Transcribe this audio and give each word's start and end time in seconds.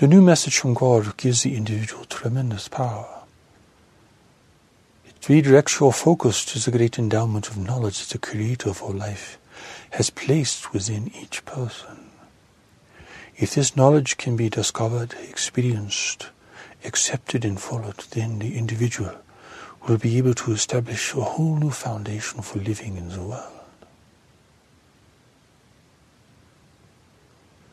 The 0.00 0.08
new 0.08 0.22
message 0.22 0.56
from 0.56 0.72
God 0.72 1.14
gives 1.18 1.42
the 1.42 1.54
individual 1.54 2.06
tremendous 2.06 2.68
power. 2.68 3.20
It 5.04 5.20
redirects 5.20 5.78
your 5.78 5.92
focus 5.92 6.42
to 6.46 6.58
the 6.58 6.74
great 6.74 6.98
endowment 6.98 7.48
of 7.48 7.58
knowledge 7.58 7.98
that 8.00 8.08
the 8.08 8.26
Creator 8.26 8.70
of 8.70 8.82
all 8.82 8.94
life 8.94 9.36
has 9.90 10.08
placed 10.08 10.72
within 10.72 11.12
each 11.14 11.44
person. 11.44 12.08
If 13.36 13.54
this 13.54 13.76
knowledge 13.76 14.16
can 14.16 14.38
be 14.38 14.48
discovered, 14.48 15.12
experienced, 15.28 16.30
accepted 16.82 17.44
and 17.44 17.60
followed, 17.60 17.98
then 18.12 18.38
the 18.38 18.56
individual 18.56 19.16
will 19.86 19.98
be 19.98 20.16
able 20.16 20.32
to 20.32 20.52
establish 20.52 21.12
a 21.12 21.20
whole 21.20 21.56
new 21.56 21.68
foundation 21.68 22.40
for 22.40 22.58
living 22.58 22.96
in 22.96 23.10
the 23.10 23.20
world. 23.20 23.52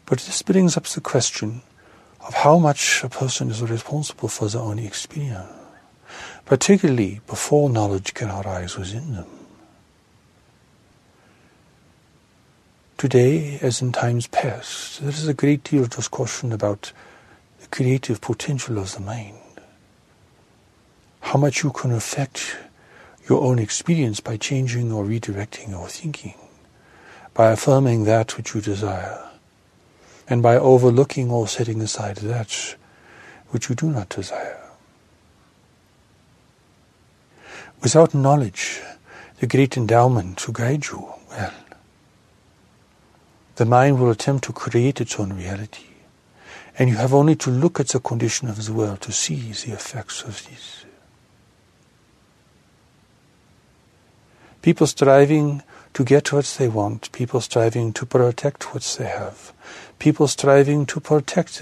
But 0.06 0.20
this 0.20 0.42
brings 0.42 0.76
up 0.76 0.88
the 0.88 1.00
question 1.00 1.62
of 2.28 2.34
how 2.34 2.60
much 2.60 3.04
a 3.04 3.10
person 3.10 3.50
is 3.50 3.62
responsible 3.62 4.28
for 4.28 4.50
their 4.50 4.62
own 4.62 4.80
experience, 4.80 5.50
particularly 6.46 7.22
before 7.26 7.70
knowledge 7.70 8.14
can 8.14 8.30
arise 8.30 8.78
within 8.78 9.14
them. 9.14 9.28
Today, 12.98 13.60
as 13.62 13.82
in 13.82 13.94
times 13.94 14.28
past, 14.28 15.00
there 15.00 15.10
is 15.10 15.28
a 15.28 15.34
great 15.34 15.64
deal 15.64 15.84
of 15.84 15.92
discussion 15.92 16.52
about 16.52 16.92
the 17.62 17.68
creative 17.68 18.20
potential 18.20 18.78
of 18.78 18.94
the 18.94 19.00
mind. 19.00 19.38
How 21.22 21.40
much 21.40 21.64
you 21.64 21.72
can 21.72 21.92
affect 21.92 22.58
your 23.30 23.42
own 23.42 23.60
experience 23.60 24.20
by 24.20 24.36
changing 24.36 24.92
or 24.92 25.06
redirecting 25.06 25.70
your 25.70 25.88
thinking, 25.88 26.36
by 27.34 27.52
affirming 27.52 28.04
that 28.04 28.36
which 28.36 28.54
you 28.54 28.62
desire, 28.62 29.27
and 30.30 30.44
by 30.44 30.58
overlooking 30.58 31.32
or 31.32 31.48
setting 31.48 31.82
aside 31.82 32.18
that 32.18 32.76
which 33.50 33.70
you 33.70 33.76
do 33.76 33.90
not 33.90 34.10
desire. 34.10 34.62
Without 37.82 38.14
knowledge, 38.14 38.82
the 39.40 39.48
great 39.48 39.78
endowment 39.78 40.38
to 40.40 40.52
guide 40.52 40.86
you, 40.88 41.14
well, 41.30 41.54
the 43.56 43.66
mind 43.66 44.00
will 44.00 44.12
attempt 44.12 44.44
to 44.46 44.54
create 44.54 45.00
its 45.00 45.20
own 45.20 45.34
reality. 45.34 45.84
And 46.78 46.90
you 46.90 46.96
have 46.98 47.14
only 47.14 47.36
to 47.38 47.50
look 47.50 47.80
at 47.80 47.88
the 47.88 48.00
condition 48.00 48.50
of 48.50 48.64
the 48.64 48.74
world 48.74 49.02
to 49.02 49.12
see 49.12 49.52
the 49.52 49.74
effects 49.74 50.22
of 50.24 50.48
this. 50.48 50.86
People 54.62 54.86
striving 54.86 55.64
to 55.94 56.04
get 56.04 56.32
what 56.32 56.46
they 56.60 56.68
want, 56.68 57.12
people 57.12 57.42
striving 57.42 57.94
to 57.94 58.06
protect 58.06 58.74
what 58.74 58.84
they 59.00 59.08
have, 59.08 59.54
people 60.00 60.28
striving 60.28 60.86
to 60.88 61.00
protect 61.00 61.62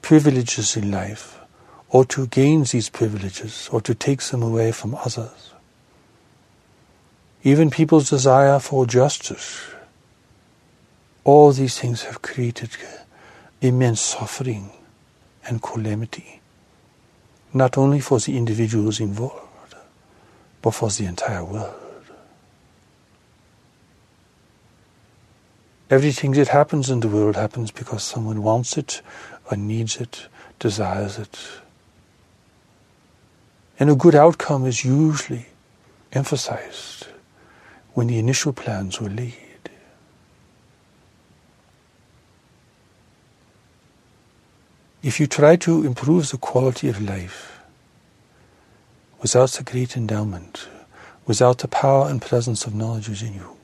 privileges 0.00 0.76
in 0.76 0.90
life, 0.90 1.38
or 1.90 2.04
to 2.06 2.26
gain 2.26 2.64
these 2.64 2.88
privileges, 2.88 3.68
or 3.70 3.80
to 3.80 3.94
take 3.94 4.20
them 4.22 4.42
away 4.42 4.72
from 4.72 4.94
others. 4.94 5.52
Even 7.44 7.70
people's 7.70 8.08
desire 8.10 8.58
for 8.58 8.86
justice. 8.86 9.60
All 11.24 11.52
these 11.52 11.78
things 11.78 12.02
have 12.04 12.22
created 12.22 12.70
immense 13.60 14.00
suffering 14.00 14.70
and 15.46 15.62
calamity, 15.62 16.40
not 17.52 17.76
only 17.76 18.00
for 18.00 18.18
the 18.18 18.36
individuals 18.36 19.00
involved, 19.00 19.74
but 20.62 20.70
for 20.72 20.88
the 20.88 21.04
entire 21.04 21.44
world. 21.44 21.81
Everything 25.92 26.30
that 26.32 26.48
happens 26.48 26.88
in 26.88 27.00
the 27.00 27.08
world 27.08 27.36
happens 27.36 27.70
because 27.70 28.02
someone 28.02 28.42
wants 28.42 28.78
it 28.78 29.02
or 29.50 29.58
needs 29.58 30.00
it, 30.00 30.26
desires 30.58 31.18
it. 31.18 31.38
And 33.78 33.90
a 33.90 33.94
good 33.94 34.14
outcome 34.14 34.64
is 34.64 34.86
usually 34.86 35.48
emphasized 36.14 37.08
when 37.92 38.06
the 38.06 38.18
initial 38.18 38.54
plans 38.54 39.02
were 39.02 39.10
laid. 39.10 39.68
If 45.02 45.20
you 45.20 45.26
try 45.26 45.56
to 45.56 45.84
improve 45.84 46.30
the 46.30 46.38
quality 46.38 46.88
of 46.88 47.02
life 47.02 47.60
without 49.20 49.50
the 49.50 49.62
great 49.62 49.94
endowment, 49.94 50.68
without 51.26 51.58
the 51.58 51.68
power 51.68 52.08
and 52.08 52.22
presence 52.22 52.64
of 52.64 52.74
knowledge 52.74 53.10
within 53.10 53.34
you, 53.34 53.58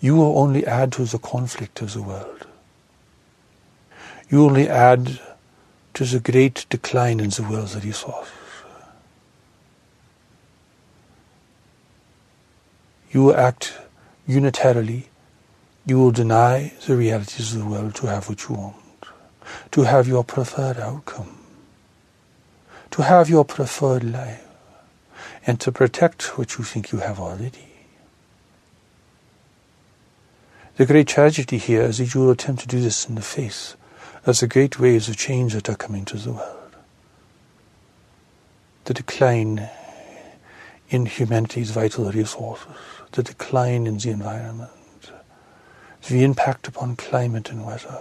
you 0.00 0.16
will 0.16 0.38
only 0.38 0.66
add 0.66 0.92
to 0.92 1.04
the 1.04 1.18
conflict 1.18 1.80
of 1.80 1.94
the 1.94 2.02
world. 2.02 2.46
You 4.28 4.44
only 4.44 4.68
add 4.68 5.20
to 5.94 6.04
the 6.04 6.20
great 6.20 6.66
decline 6.68 7.20
in 7.20 7.30
the 7.30 7.46
world's 7.48 7.82
resources. 7.82 8.32
You 13.10 13.22
will 13.22 13.36
act 13.36 13.78
unitarily. 14.28 15.08
You 15.86 15.98
will 15.98 16.10
deny 16.10 16.72
the 16.86 16.96
realities 16.96 17.54
of 17.54 17.60
the 17.60 17.66
world 17.66 17.94
to 17.96 18.08
have 18.08 18.28
what 18.28 18.48
you 18.48 18.56
want, 18.56 18.76
to 19.70 19.82
have 19.82 20.08
your 20.08 20.24
preferred 20.24 20.78
outcome, 20.78 21.38
to 22.90 23.02
have 23.02 23.30
your 23.30 23.44
preferred 23.44 24.04
life, 24.04 24.44
and 25.46 25.60
to 25.60 25.70
protect 25.70 26.36
what 26.36 26.58
you 26.58 26.64
think 26.64 26.90
you 26.90 26.98
have 26.98 27.20
already. 27.20 27.75
The 30.76 30.84
great 30.84 31.08
tragedy 31.08 31.56
here 31.56 31.82
is 31.82 31.96
that 31.98 32.12
you 32.12 32.20
will 32.20 32.30
attempt 32.30 32.60
to 32.60 32.68
do 32.68 32.82
this 32.82 33.08
in 33.08 33.14
the 33.14 33.22
face 33.22 33.76
of 34.26 34.38
the 34.38 34.46
great 34.46 34.78
waves 34.78 35.08
of 35.08 35.16
change 35.16 35.54
that 35.54 35.70
are 35.70 35.74
coming 35.74 36.04
to 36.04 36.18
the 36.18 36.32
world. 36.32 36.76
The 38.84 38.92
decline 38.92 39.70
in 40.90 41.06
humanity's 41.06 41.70
vital 41.70 42.12
resources, 42.12 42.76
the 43.12 43.22
decline 43.22 43.86
in 43.86 43.96
the 43.96 44.10
environment, 44.10 44.70
the 46.08 46.22
impact 46.22 46.68
upon 46.68 46.96
climate 46.96 47.50
and 47.50 47.64
weather, 47.64 47.98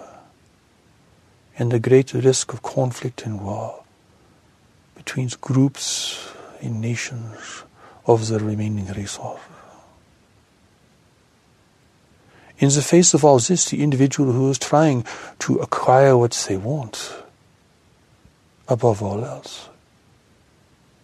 and 1.57 1.71
the 1.71 1.79
great 1.79 2.13
risk 2.13 2.51
of 2.51 2.61
conflict 2.61 3.25
and 3.25 3.41
war 3.41 3.85
between 4.95 5.29
groups 5.39 6.29
and 6.59 6.81
nations 6.81 7.63
of 8.05 8.27
the 8.27 8.39
remaining 8.39 8.87
resources. 8.87 9.54
In 12.57 12.69
the 12.69 12.81
face 12.81 13.13
of 13.13 13.25
all 13.25 13.39
this, 13.39 13.65
the 13.65 13.83
individual 13.83 14.31
who 14.31 14.49
is 14.49 14.57
trying 14.57 15.05
to 15.39 15.57
acquire 15.57 16.15
what 16.15 16.31
they 16.47 16.55
want, 16.55 17.13
above 18.67 19.01
all 19.01 19.25
else, 19.25 19.69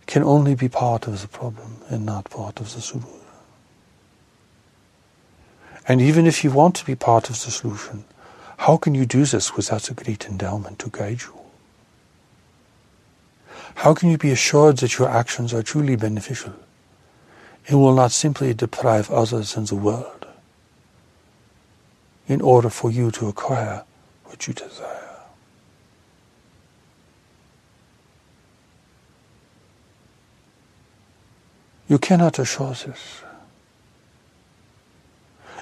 can 0.07 0.23
only 0.23 0.55
be 0.55 0.69
part 0.69 1.07
of 1.07 1.21
the 1.21 1.27
problem 1.27 1.77
and 1.89 2.05
not 2.05 2.29
part 2.29 2.59
of 2.59 2.73
the 2.73 2.81
solution. 2.81 3.19
And 5.87 6.01
even 6.01 6.25
if 6.25 6.43
you 6.43 6.51
want 6.51 6.75
to 6.75 6.85
be 6.85 6.95
part 6.95 7.29
of 7.29 7.35
the 7.35 7.51
solution, 7.51 8.05
how 8.57 8.77
can 8.77 8.95
you 8.95 9.05
do 9.05 9.25
this 9.25 9.55
without 9.55 9.89
a 9.89 9.93
great 9.93 10.27
endowment 10.27 10.79
to 10.79 10.89
guide 10.89 11.21
you? 11.21 11.37
How 13.75 13.93
can 13.93 14.09
you 14.09 14.17
be 14.17 14.31
assured 14.31 14.77
that 14.77 14.97
your 14.97 15.09
actions 15.09 15.53
are 15.53 15.63
truly 15.63 15.95
beneficial 15.95 16.53
and 17.67 17.79
will 17.79 17.95
not 17.95 18.11
simply 18.11 18.53
deprive 18.53 19.09
others 19.11 19.57
in 19.57 19.65
the 19.65 19.75
world 19.75 20.20
in 22.27 22.41
order 22.41 22.69
for 22.69 22.91
you 22.91 23.11
to 23.11 23.27
acquire 23.27 23.83
what 24.25 24.47
you 24.47 24.53
desire. 24.53 25.01
You 31.87 31.99
cannot 31.99 32.39
assure 32.39 32.69
this. 32.69 33.21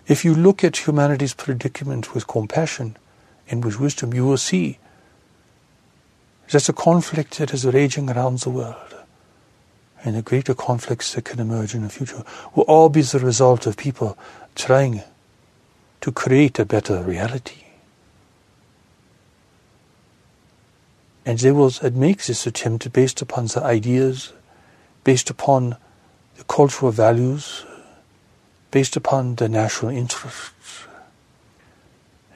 If 0.07 0.23
you 0.23 0.35
look 0.35 0.63
at 0.63 0.87
humanity's 0.87 1.33
predicament 1.33 2.13
with 2.13 2.27
compassion 2.27 2.97
and 3.49 3.65
with 3.65 3.79
wisdom, 3.79 4.13
you 4.13 4.25
will 4.25 4.37
see 4.37 4.77
there's 6.51 6.69
a 6.69 6.73
conflict 6.73 7.37
that 7.37 7.53
is 7.53 7.65
raging 7.65 8.09
around 8.09 8.39
the 8.39 8.49
world. 8.49 8.95
And 10.03 10.15
the 10.15 10.21
greater 10.21 10.53
conflicts 10.53 11.13
that 11.13 11.25
can 11.25 11.39
emerge 11.39 11.75
in 11.75 11.83
the 11.83 11.89
future 11.89 12.23
will 12.55 12.63
all 12.63 12.89
be 12.89 13.01
the 13.01 13.19
result 13.19 13.67
of 13.67 13.75
people 13.75 14.17
trying 14.55 15.01
to 16.01 16.11
create 16.11 16.59
a 16.59 16.65
better 16.65 17.01
reality. 17.01 17.63
And 21.25 21.37
they 21.39 21.51
will 21.51 21.71
make 21.93 22.25
this 22.25 22.47
attempt 22.47 22.91
based 22.93 23.21
upon 23.21 23.47
the 23.47 23.61
ideas, 23.63 24.33
based 25.03 25.29
upon 25.29 25.75
the 26.37 26.43
cultural 26.45 26.91
values, 26.91 27.65
based 28.71 28.95
upon 28.95 29.35
the 29.35 29.49
national 29.49 29.91
interests, 29.91 30.87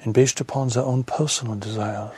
and 0.03 0.13
based 0.13 0.41
upon 0.41 0.67
their 0.69 0.83
own 0.83 1.03
personal 1.03 1.55
desires. 1.55 2.11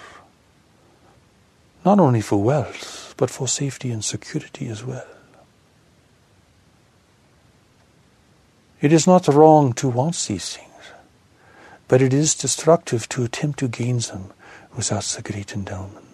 Not 1.86 2.00
only 2.00 2.22
for 2.22 2.42
wealth, 2.42 3.14
but 3.16 3.30
for 3.30 3.48
safety 3.48 3.92
and 3.92 4.04
security 4.04 4.68
as 4.68 4.84
well. 4.84 5.06
It 8.82 8.92
is 8.92 9.06
not 9.08 9.28
wrong 9.28 9.74
to 9.74 9.88
want 9.88 10.16
these 10.28 10.58
things 10.58 10.75
but 11.88 12.02
it 12.02 12.14
is 12.14 12.36
destructive 12.36 13.08
to 13.10 13.24
attempt 13.24 13.60
to 13.60 13.68
gain 13.68 14.00
them 14.00 14.32
without 14.76 15.04
the 15.04 15.22
great 15.22 15.54
endowment. 15.54 16.06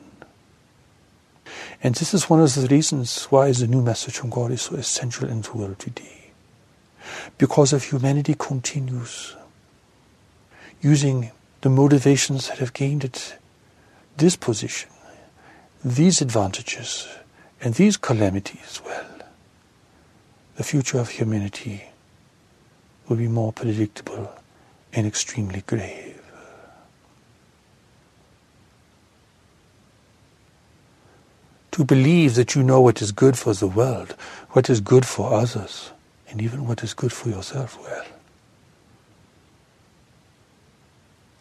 And 1.84 1.96
this 1.96 2.14
is 2.14 2.30
one 2.30 2.42
of 2.42 2.54
the 2.54 2.68
reasons 2.68 3.26
why 3.26 3.52
the 3.52 3.68
new 3.68 3.82
message 3.82 4.18
from 4.18 4.30
God 4.30 4.52
is 4.52 4.64
so 4.64 4.76
essential 4.76 5.28
in 5.28 5.42
the 5.42 5.54
world 5.54 5.80
today. 5.80 6.32
Because 7.38 7.74
if 7.74 7.86
humanity 7.86 8.36
continues 8.38 9.36
using 10.82 11.32
the 11.62 11.70
motivations 11.70 12.48
that 12.48 12.60
have 12.60 12.74
gained 12.74 13.04
it 13.04 13.36
this 14.18 14.36
position, 14.36 14.90
these 15.84 16.22
advantages, 16.22 17.08
and 17.62 17.74
these 17.76 17.98
calamities, 17.98 18.82
well, 18.86 19.06
the 20.56 20.64
future 20.64 21.00
of 21.00 21.10
humanity 21.10 21.86
will 23.08 23.18
be 23.18 23.28
more 23.28 23.52
predictable 23.52 24.32
and 24.94 25.08
extremely 25.08 25.62
grave. 25.62 26.22
To 31.72 31.86
believe 31.86 32.36
that 32.36 32.54
you 32.54 32.64
know 32.64 32.82
what 32.82 33.02
is 33.02 33.12
good 33.12 33.38
for 33.38 33.54
the 33.54 33.68
world, 33.68 34.16
what 34.52 34.70
is 34.70 34.82
good 34.82 35.06
for 35.06 35.34
others, 35.34 35.92
and 36.30 36.42
even 36.42 36.68
what 36.68 36.84
is 36.84 36.94
good 36.94 37.14
for 37.14 37.30
yourself, 37.30 37.80
well, 37.82 38.06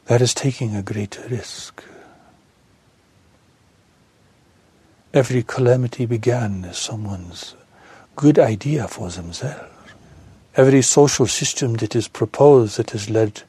that 0.06 0.20
is 0.20 0.32
taking 0.32 0.74
a 0.74 0.82
great 0.82 1.18
risk. 1.28 1.82
Every 5.12 5.42
calamity 5.42 6.06
began 6.06 6.64
as 6.64 6.78
someone's 6.78 7.56
good 8.14 8.38
idea 8.38 8.86
for 8.86 9.10
themselves. 9.10 9.69
Every 10.56 10.82
social 10.82 11.26
system 11.26 11.74
that 11.74 11.94
is 11.94 12.08
proposed 12.08 12.76
that 12.76 12.90
has 12.90 13.08
led 13.08 13.42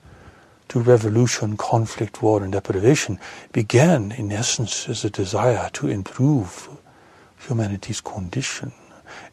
to 0.69 0.79
revolution, 0.79 1.57
conflict, 1.57 2.21
war, 2.21 2.43
and 2.43 2.53
deprivation 2.53 3.19
began, 3.51 4.11
in 4.11 4.31
essence, 4.31 4.87
as 4.87 5.03
a 5.03 5.09
desire 5.09 5.69
to 5.73 5.87
improve 5.87 6.69
humanity's 7.47 8.01
condition 8.01 8.71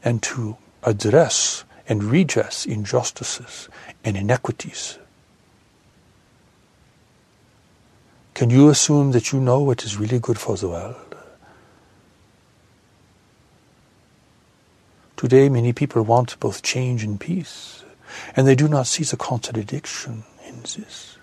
and 0.02 0.22
to 0.22 0.56
address 0.82 1.64
and 1.88 2.04
redress 2.04 2.66
injustices 2.66 3.68
and 4.02 4.16
inequities. 4.16 4.98
Can 8.34 8.50
you 8.50 8.68
assume 8.68 9.12
that 9.12 9.32
you 9.32 9.40
know 9.40 9.60
what 9.60 9.84
is 9.84 9.96
really 9.96 10.18
good 10.18 10.38
for 10.38 10.56
the 10.56 10.68
world? 10.68 11.07
Today, 15.18 15.48
many 15.48 15.72
people 15.72 16.02
want 16.04 16.38
both 16.38 16.62
change 16.62 17.02
and 17.02 17.18
peace, 17.18 17.82
and 18.36 18.46
they 18.46 18.54
do 18.54 18.68
not 18.68 18.86
see 18.86 19.02
the 19.02 19.16
contradiction 19.16 20.22
in 20.46 20.60
this. 20.60 21.18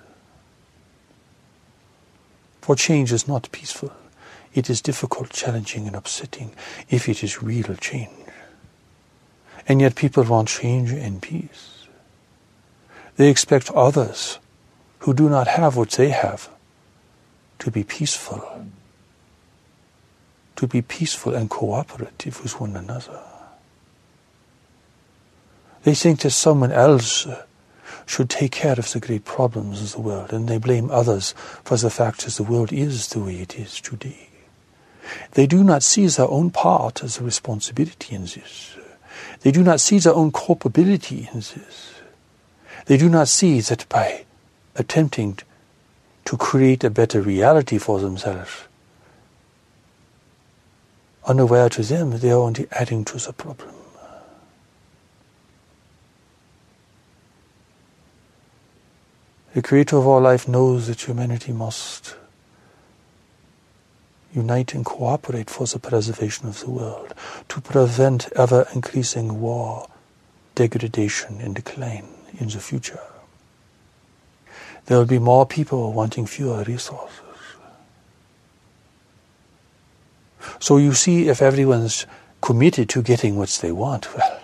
For 2.59 2.75
change 2.75 3.13
is 3.13 3.25
not 3.25 3.47
peaceful. 3.53 3.93
It 4.53 4.69
is 4.69 4.81
difficult, 4.81 5.29
challenging, 5.29 5.87
and 5.87 5.95
upsetting 5.95 6.51
if 6.89 7.07
it 7.07 7.23
is 7.23 7.41
real 7.41 7.73
change. 7.75 8.11
And 9.65 9.79
yet 9.79 9.95
people 9.95 10.25
want 10.25 10.49
change 10.49 10.91
and 10.91 11.21
peace. 11.21 11.87
They 13.15 13.29
expect 13.29 13.71
others 13.71 14.39
who 14.99 15.13
do 15.13 15.29
not 15.29 15.47
have 15.47 15.77
what 15.77 15.91
they 15.91 16.09
have 16.09 16.49
to 17.59 17.71
be 17.71 17.85
peaceful, 17.85 18.65
to 20.57 20.67
be 20.67 20.81
peaceful 20.81 21.33
and 21.33 21.49
cooperative 21.49 22.43
with 22.43 22.59
one 22.59 22.75
another. 22.75 23.21
They 25.85 25.93
think 25.93 26.21
that 26.21 26.31
someone 26.31 26.71
else 26.71 27.27
uh, 27.27 27.45
should 28.07 28.27
take 28.27 28.51
care 28.51 28.73
of 28.73 28.91
the 28.91 28.99
great 28.99 29.23
problems 29.23 29.83
of 29.83 29.91
the 29.91 30.01
world, 30.01 30.33
and 30.33 30.47
they 30.47 30.57
blame 30.57 30.89
others 30.89 31.35
for 31.63 31.77
the 31.77 31.91
fact 31.91 32.25
that 32.25 32.33
the 32.33 32.43
world 32.43 32.73
is 32.73 33.09
the 33.09 33.19
way 33.19 33.35
it 33.35 33.59
is 33.59 33.79
today. 33.79 34.29
They 35.33 35.45
do 35.45 35.63
not 35.63 35.83
see 35.83 36.07
their 36.07 36.27
own 36.27 36.49
part 36.49 37.03
as 37.03 37.19
a 37.19 37.23
responsibility 37.23 38.15
in 38.15 38.23
this. 38.23 38.75
They 39.41 39.51
do 39.51 39.61
not 39.61 39.79
see 39.79 39.99
their 39.99 40.15
own 40.15 40.31
culpability 40.31 41.29
in 41.31 41.41
this. 41.41 41.93
They 42.87 42.97
do 42.97 43.07
not 43.07 43.27
see 43.27 43.61
that 43.61 43.87
by 43.87 44.25
attempting 44.75 45.37
to 46.25 46.35
create 46.35 46.83
a 46.83 46.89
better 46.89 47.21
reality 47.21 47.77
for 47.77 47.99
themselves, 47.99 48.63
unaware 51.25 51.69
to 51.69 51.83
them, 51.83 52.17
they 52.17 52.31
are 52.31 52.39
only 52.39 52.67
adding 52.71 53.05
to 53.05 53.17
the 53.19 53.33
problem. 53.33 53.84
The 59.55 59.61
creator 59.61 59.95
of 59.95 60.05
all 60.05 60.19
life 60.19 60.49
knows 60.49 60.87
that 60.87 61.07
humanity 61.07 61.53
must 61.53 62.17
unite 64.33 64.73
and 64.73 64.83
cooperate 64.83 65.49
for 65.49 65.65
the 65.65 65.79
preservation 65.79 66.49
of 66.49 66.59
the 66.59 66.69
world, 66.69 67.13
to 67.47 67.61
prevent 67.61 68.29
ever 68.33 68.67
increasing 68.75 69.39
war, 69.39 69.87
degradation, 70.55 71.39
and 71.39 71.55
decline 71.55 72.05
in 72.37 72.49
the 72.49 72.59
future. 72.59 72.99
There 74.87 74.97
will 74.97 75.05
be 75.05 75.19
more 75.19 75.45
people 75.45 75.93
wanting 75.93 76.25
fewer 76.25 76.61
resources. 76.63 77.21
So 80.59 80.75
you 80.75 80.93
see, 80.93 81.29
if 81.29 81.41
everyone's 81.41 82.05
committed 82.41 82.89
to 82.89 83.01
getting 83.01 83.37
what 83.37 83.57
they 83.61 83.71
want, 83.71 84.13
well, 84.17 84.41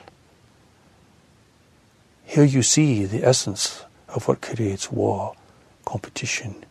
here 2.23 2.45
you 2.45 2.63
see 2.63 3.03
the 3.03 3.25
essence 3.25 3.83
of 4.13 4.27
what 4.27 4.41
creates 4.41 4.91
war, 4.91 5.35
competition, 5.85 6.65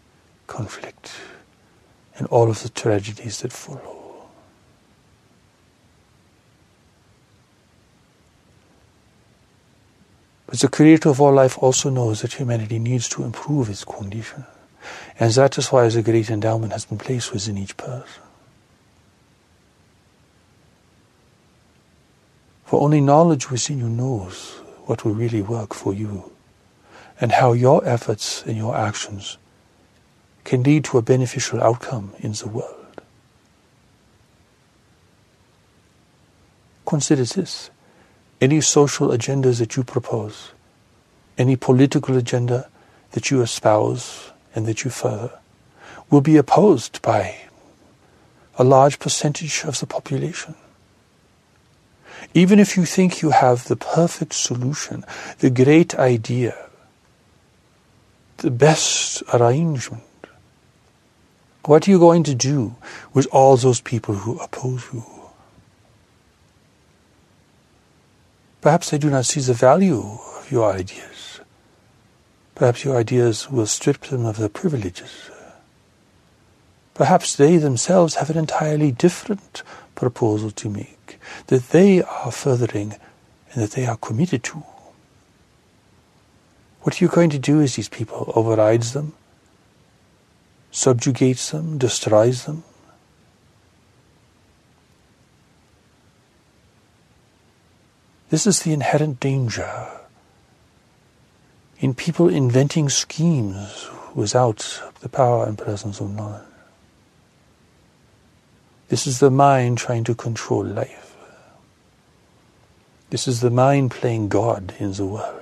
conflict, 0.47 1.13
and 2.17 2.27
all 2.29 2.51
of 2.51 2.63
the 2.63 2.69
tragedies 2.69 3.41
that 3.41 3.53
follow. 3.53 4.01
But 10.47 10.59
the 10.59 10.69
creator 10.69 11.09
of 11.09 11.21
all 11.21 11.33
life 11.33 11.57
also 11.59 11.91
knows 11.91 12.23
that 12.23 12.33
humanity 12.33 12.81
needs 12.81 13.09
to 13.11 13.23
improve 13.23 13.71
its 13.71 13.85
condition. 13.85 14.45
And 15.19 15.33
that 15.35 15.57
is 15.59 15.69
why 15.69 15.89
the 15.89 16.03
great 16.03 16.29
endowment 16.29 16.73
has 16.73 16.85
been 16.85 16.99
placed 16.99 17.33
within 17.33 17.57
each 17.57 17.77
person. 17.77 18.23
For 22.65 22.81
only 22.81 23.01
knowledge 23.01 23.51
within 23.51 23.79
you 23.79 23.89
knows 23.89 24.61
what 24.87 25.05
will 25.05 25.15
really 25.15 25.43
work 25.43 25.73
for 25.73 25.95
you 25.95 26.30
and 27.21 27.33
how 27.33 27.53
your 27.53 27.87
efforts 27.87 28.43
and 28.47 28.57
your 28.57 28.77
actions 28.77 29.37
can 30.45 30.63
lead 30.63 30.85
to 30.85 30.99
a 30.99 31.03
beneficial 31.03 31.63
outcome 31.63 32.13
in 32.21 32.33
the 32.33 32.49
world. 32.49 33.03
Consider 36.87 37.25
this. 37.25 37.71
Any 38.41 38.61
social 38.63 39.09
agendas 39.09 39.59
that 39.59 39.77
you 39.77 39.85
propose, 39.85 40.53
any 41.37 41.57
political 41.57 42.17
agenda 42.17 42.69
that 43.13 43.31
you 43.31 43.43
espouse 43.43 44.31
and 44.55 44.67
that 44.67 44.83
you 44.83 44.91
further, 44.91 45.39
will 46.11 46.23
be 46.23 46.37
opposed 46.37 47.03
by 47.03 47.37
a 48.59 48.65
large 48.65 48.99
percentage 48.99 49.63
of 49.65 49.79
the 49.79 49.87
population. 49.87 50.55
Even 52.35 52.59
if 52.59 52.77
you 52.77 52.85
think 52.85 53.23
you 53.23 53.31
have 53.31 53.69
the 53.69 53.77
perfect 53.77 54.35
solution, 54.35 55.05
the 55.39 55.51
great 55.51 55.95
idea, 55.95 56.70
the 58.41 58.51
best 58.51 59.23
arrangement. 59.33 60.03
What 61.67 61.87
are 61.87 61.91
you 61.91 61.99
going 61.99 62.25
to 62.25 62.35
do 62.35 62.75
with 63.13 63.27
all 63.33 63.57
those 63.57 63.81
people 63.81 64.15
who 64.15 64.39
oppose 64.39 64.85
you? 64.93 65.05
Perhaps 68.61 68.91
they 68.91 68.99
do 68.99 69.11
not 69.11 69.27
see 69.27 69.41
the 69.41 69.55
value 69.55 70.19
of 70.39 70.51
your 70.51 70.73
ideas. 70.73 71.41
Perhaps 72.55 72.85
your 72.85 72.97
ideas 72.97 73.51
will 73.51 73.67
strip 73.67 74.01
them 74.03 74.25
of 74.27 74.37
their 74.37 74.49
privileges. 74.49 75.31
Perhaps 76.95 77.37
they 77.37 77.57
themselves 77.57 78.17
have 78.17 78.29
an 78.31 78.37
entirely 78.37 78.93
different 78.93 79.63
proposal 79.95 80.51
to 80.51 80.69
make 80.69 81.19
that 81.47 81.71
they 81.71 82.03
are 82.03 82.33
furthering 82.33 82.97
and 83.53 83.63
that 83.63 83.73
they 83.73 83.87
are 83.87 83.97
committed 83.97 84.43
to. 84.45 84.63
What 86.83 87.01
are 87.01 87.05
you 87.05 87.11
going 87.11 87.31
to 87.31 87.39
do 87.39 87.59
with 87.59 87.77
these 87.77 87.89
people? 87.89 88.33
Overrides 88.35 88.93
them? 88.93 89.13
Subjugates 90.71 91.51
them? 91.51 91.79
Destroys 91.79 92.47
them? 92.47 92.65
This 98.31 98.47
is 98.47 98.61
the 98.61 98.73
inherent 98.73 99.19
danger 99.19 99.89
in 101.81 101.95
people 101.95 102.29
inventing 102.29 102.89
schemes 102.89 103.89
without 104.15 104.83
the 105.01 105.09
power 105.09 105.47
and 105.47 105.59
presence 105.59 106.01
of 106.01 106.15
knowledge. 106.15 106.43
This 108.89 109.07
is 109.07 109.19
the 109.19 109.31
mind 109.31 109.79
trying 109.79 110.05
to 110.05 110.15
control 110.15 110.65
life. 110.65 111.17
This 113.11 113.27
is 113.27 113.41
the 113.41 113.51
mind 113.51 113.91
playing 113.91 114.29
God 114.29 114.75
in 114.79 114.93
the 114.93 115.07
world. 115.07 115.40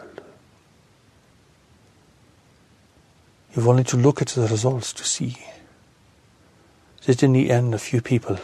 You've 3.58 3.66
only 3.66 3.82
to 3.82 3.96
look 3.96 4.22
at 4.22 4.28
the 4.28 4.46
results 4.46 4.92
to 4.92 5.02
see 5.02 5.36
that 7.06 7.24
in 7.24 7.32
the 7.32 7.50
end 7.50 7.74
a 7.74 7.78
few 7.80 8.00
people 8.00 8.38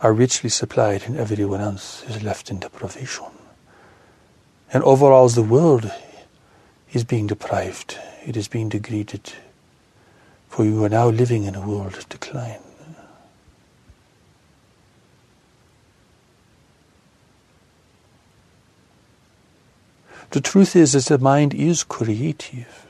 are 0.00 0.12
richly 0.12 0.50
supplied 0.50 1.04
and 1.04 1.16
everyone 1.16 1.60
else 1.60 2.02
is 2.08 2.20
left 2.20 2.50
in 2.50 2.58
deprivation. 2.58 3.26
And 4.72 4.82
overall 4.82 5.28
the 5.28 5.44
world 5.44 5.88
is 6.92 7.04
being 7.04 7.28
deprived, 7.28 7.96
it 8.26 8.36
is 8.36 8.48
being 8.48 8.70
degraded, 8.70 9.34
for 10.48 10.64
you 10.64 10.82
are 10.82 10.88
now 10.88 11.08
living 11.08 11.44
in 11.44 11.54
a 11.54 11.64
world 11.64 11.94
of 11.94 12.08
decline. 12.08 12.58
The 20.30 20.40
truth 20.40 20.74
is 20.74 20.94
that 20.94 21.04
the 21.04 21.18
mind 21.18 21.54
is 21.54 21.84
creative. 21.84 22.88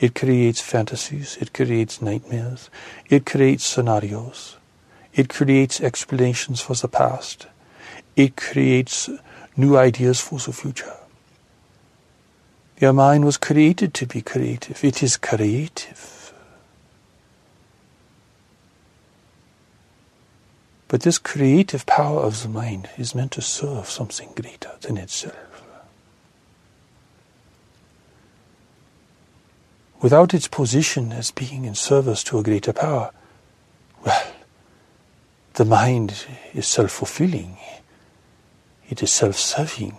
It 0.00 0.14
creates 0.14 0.60
fantasies, 0.60 1.36
it 1.40 1.52
creates 1.52 2.00
nightmares, 2.00 2.70
it 3.08 3.26
creates 3.26 3.64
scenarios, 3.64 4.56
it 5.12 5.28
creates 5.28 5.80
explanations 5.80 6.60
for 6.60 6.74
the 6.74 6.88
past, 6.88 7.46
it 8.14 8.36
creates 8.36 9.10
new 9.56 9.76
ideas 9.76 10.20
for 10.20 10.38
the 10.38 10.52
future. 10.52 10.94
Your 12.80 12.92
mind 12.92 13.24
was 13.24 13.36
created 13.36 13.92
to 13.94 14.06
be 14.06 14.22
creative. 14.22 14.84
It 14.84 15.02
is 15.02 15.16
creative. 15.16 16.32
But 20.86 21.02
this 21.02 21.18
creative 21.18 21.84
power 21.86 22.20
of 22.20 22.42
the 22.42 22.48
mind 22.48 22.88
is 22.96 23.14
meant 23.14 23.32
to 23.32 23.42
serve 23.42 23.90
something 23.90 24.30
greater 24.34 24.70
than 24.80 24.96
itself. 24.96 25.47
Without 30.00 30.34
its 30.34 30.48
position 30.48 31.12
as 31.12 31.30
being 31.30 31.64
in 31.64 31.74
service 31.74 32.22
to 32.24 32.38
a 32.38 32.42
greater 32.42 32.72
power, 32.72 33.10
well, 34.04 34.32
the 35.54 35.64
mind 35.64 36.26
is 36.54 36.66
self 36.66 36.92
fulfilling, 36.92 37.58
it 38.88 39.02
is 39.02 39.12
self 39.12 39.36
serving, 39.36 39.98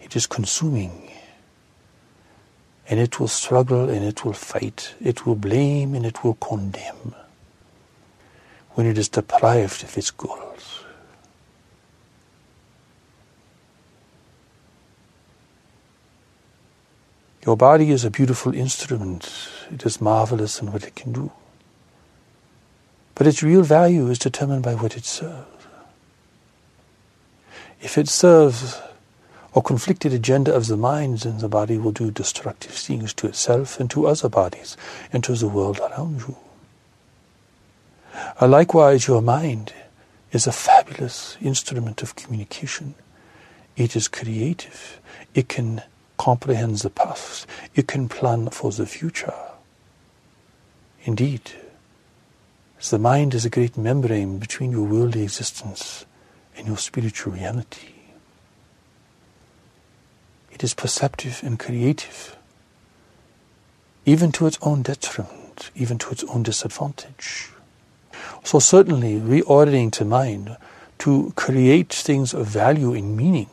it 0.00 0.14
is 0.14 0.26
consuming, 0.26 1.10
and 2.88 3.00
it 3.00 3.18
will 3.18 3.28
struggle 3.28 3.88
and 3.88 4.04
it 4.04 4.24
will 4.24 4.32
fight, 4.32 4.94
it 5.00 5.26
will 5.26 5.34
blame 5.36 5.94
and 5.94 6.06
it 6.06 6.24
will 6.24 6.34
condemn. 6.34 7.14
When 8.72 8.86
it 8.86 8.96
is 8.96 9.08
deprived 9.08 9.82
of 9.82 9.98
its 9.98 10.10
goals. 10.10 10.84
Your 17.48 17.56
body 17.56 17.92
is 17.92 18.04
a 18.04 18.10
beautiful 18.10 18.54
instrument. 18.54 19.48
It 19.72 19.86
is 19.86 20.02
marvelous 20.02 20.60
in 20.60 20.70
what 20.70 20.84
it 20.84 20.94
can 20.94 21.14
do. 21.14 21.32
But 23.14 23.26
its 23.26 23.42
real 23.42 23.62
value 23.62 24.06
is 24.10 24.18
determined 24.18 24.62
by 24.62 24.74
what 24.74 24.98
it 24.98 25.06
serves. 25.06 25.46
If 27.80 27.96
it 27.96 28.06
serves 28.06 28.78
a 29.56 29.62
conflicted 29.62 30.12
agenda 30.12 30.54
of 30.54 30.66
the 30.66 30.76
mind, 30.76 31.20
then 31.20 31.38
the 31.38 31.48
body 31.48 31.78
will 31.78 31.90
do 31.90 32.10
destructive 32.10 32.72
things 32.72 33.14
to 33.14 33.28
itself 33.28 33.80
and 33.80 33.90
to 33.92 34.06
other 34.06 34.28
bodies 34.28 34.76
and 35.10 35.24
to 35.24 35.32
the 35.32 35.48
world 35.48 35.80
around 35.80 36.24
you. 36.28 36.36
Uh, 38.38 38.46
likewise, 38.46 39.08
your 39.08 39.22
mind 39.22 39.72
is 40.32 40.46
a 40.46 40.52
fabulous 40.52 41.38
instrument 41.40 42.02
of 42.02 42.14
communication. 42.14 42.94
It 43.74 43.96
is 43.96 44.06
creative. 44.06 45.00
It 45.34 45.48
can 45.48 45.80
comprehends 46.18 46.82
the 46.82 46.90
past, 46.90 47.46
you 47.74 47.82
can 47.82 48.08
plan 48.08 48.50
for 48.50 48.70
the 48.70 48.86
future. 48.86 49.34
Indeed, 51.04 51.52
the 52.90 52.98
mind 52.98 53.34
is 53.34 53.44
a 53.44 53.50
great 53.50 53.76
membrane 53.76 54.38
between 54.38 54.72
your 54.72 54.84
worldly 54.84 55.22
existence 55.22 56.04
and 56.56 56.66
your 56.66 56.76
spiritual 56.76 57.32
reality. 57.32 57.94
It 60.52 60.64
is 60.64 60.74
perceptive 60.74 61.40
and 61.44 61.58
creative, 61.58 62.36
even 64.04 64.32
to 64.32 64.46
its 64.46 64.58
own 64.62 64.82
detriment, 64.82 65.70
even 65.76 65.98
to 65.98 66.10
its 66.10 66.24
own 66.24 66.42
disadvantage. 66.42 67.50
So 68.44 68.58
certainly 68.58 69.20
reordering 69.20 69.96
the 69.96 70.04
mind 70.04 70.56
to 70.98 71.32
create 71.36 71.92
things 71.92 72.34
of 72.34 72.46
value 72.46 72.94
and 72.94 73.16
meaning 73.16 73.50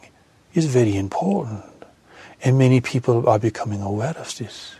is 0.54 0.66
very 0.66 0.96
important. 0.96 1.75
And 2.46 2.60
many 2.60 2.80
people 2.80 3.28
are 3.28 3.40
becoming 3.40 3.82
aware 3.82 4.16
of 4.20 4.38
this. 4.38 4.76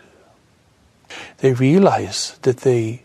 They 1.38 1.52
realize 1.52 2.38
that 2.42 2.58
they 2.58 3.02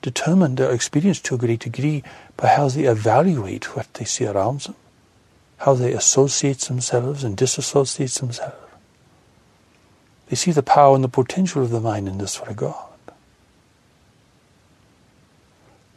determine 0.00 0.54
their 0.54 0.72
experience 0.72 1.20
to 1.20 1.34
a 1.34 1.38
great 1.38 1.60
degree 1.60 2.02
by 2.38 2.48
how 2.48 2.70
they 2.70 2.84
evaluate 2.84 3.76
what 3.76 3.92
they 3.94 4.06
see 4.06 4.26
around 4.26 4.62
them, 4.62 4.76
how 5.58 5.74
they 5.74 5.92
associate 5.92 6.60
themselves 6.60 7.22
and 7.22 7.36
disassociate 7.36 8.12
themselves. 8.12 8.56
They 10.28 10.36
see 10.36 10.52
the 10.52 10.62
power 10.62 10.94
and 10.94 11.04
the 11.04 11.08
potential 11.08 11.62
of 11.62 11.68
the 11.68 11.80
mind 11.80 12.08
in 12.08 12.16
this 12.16 12.40
regard. 12.46 12.76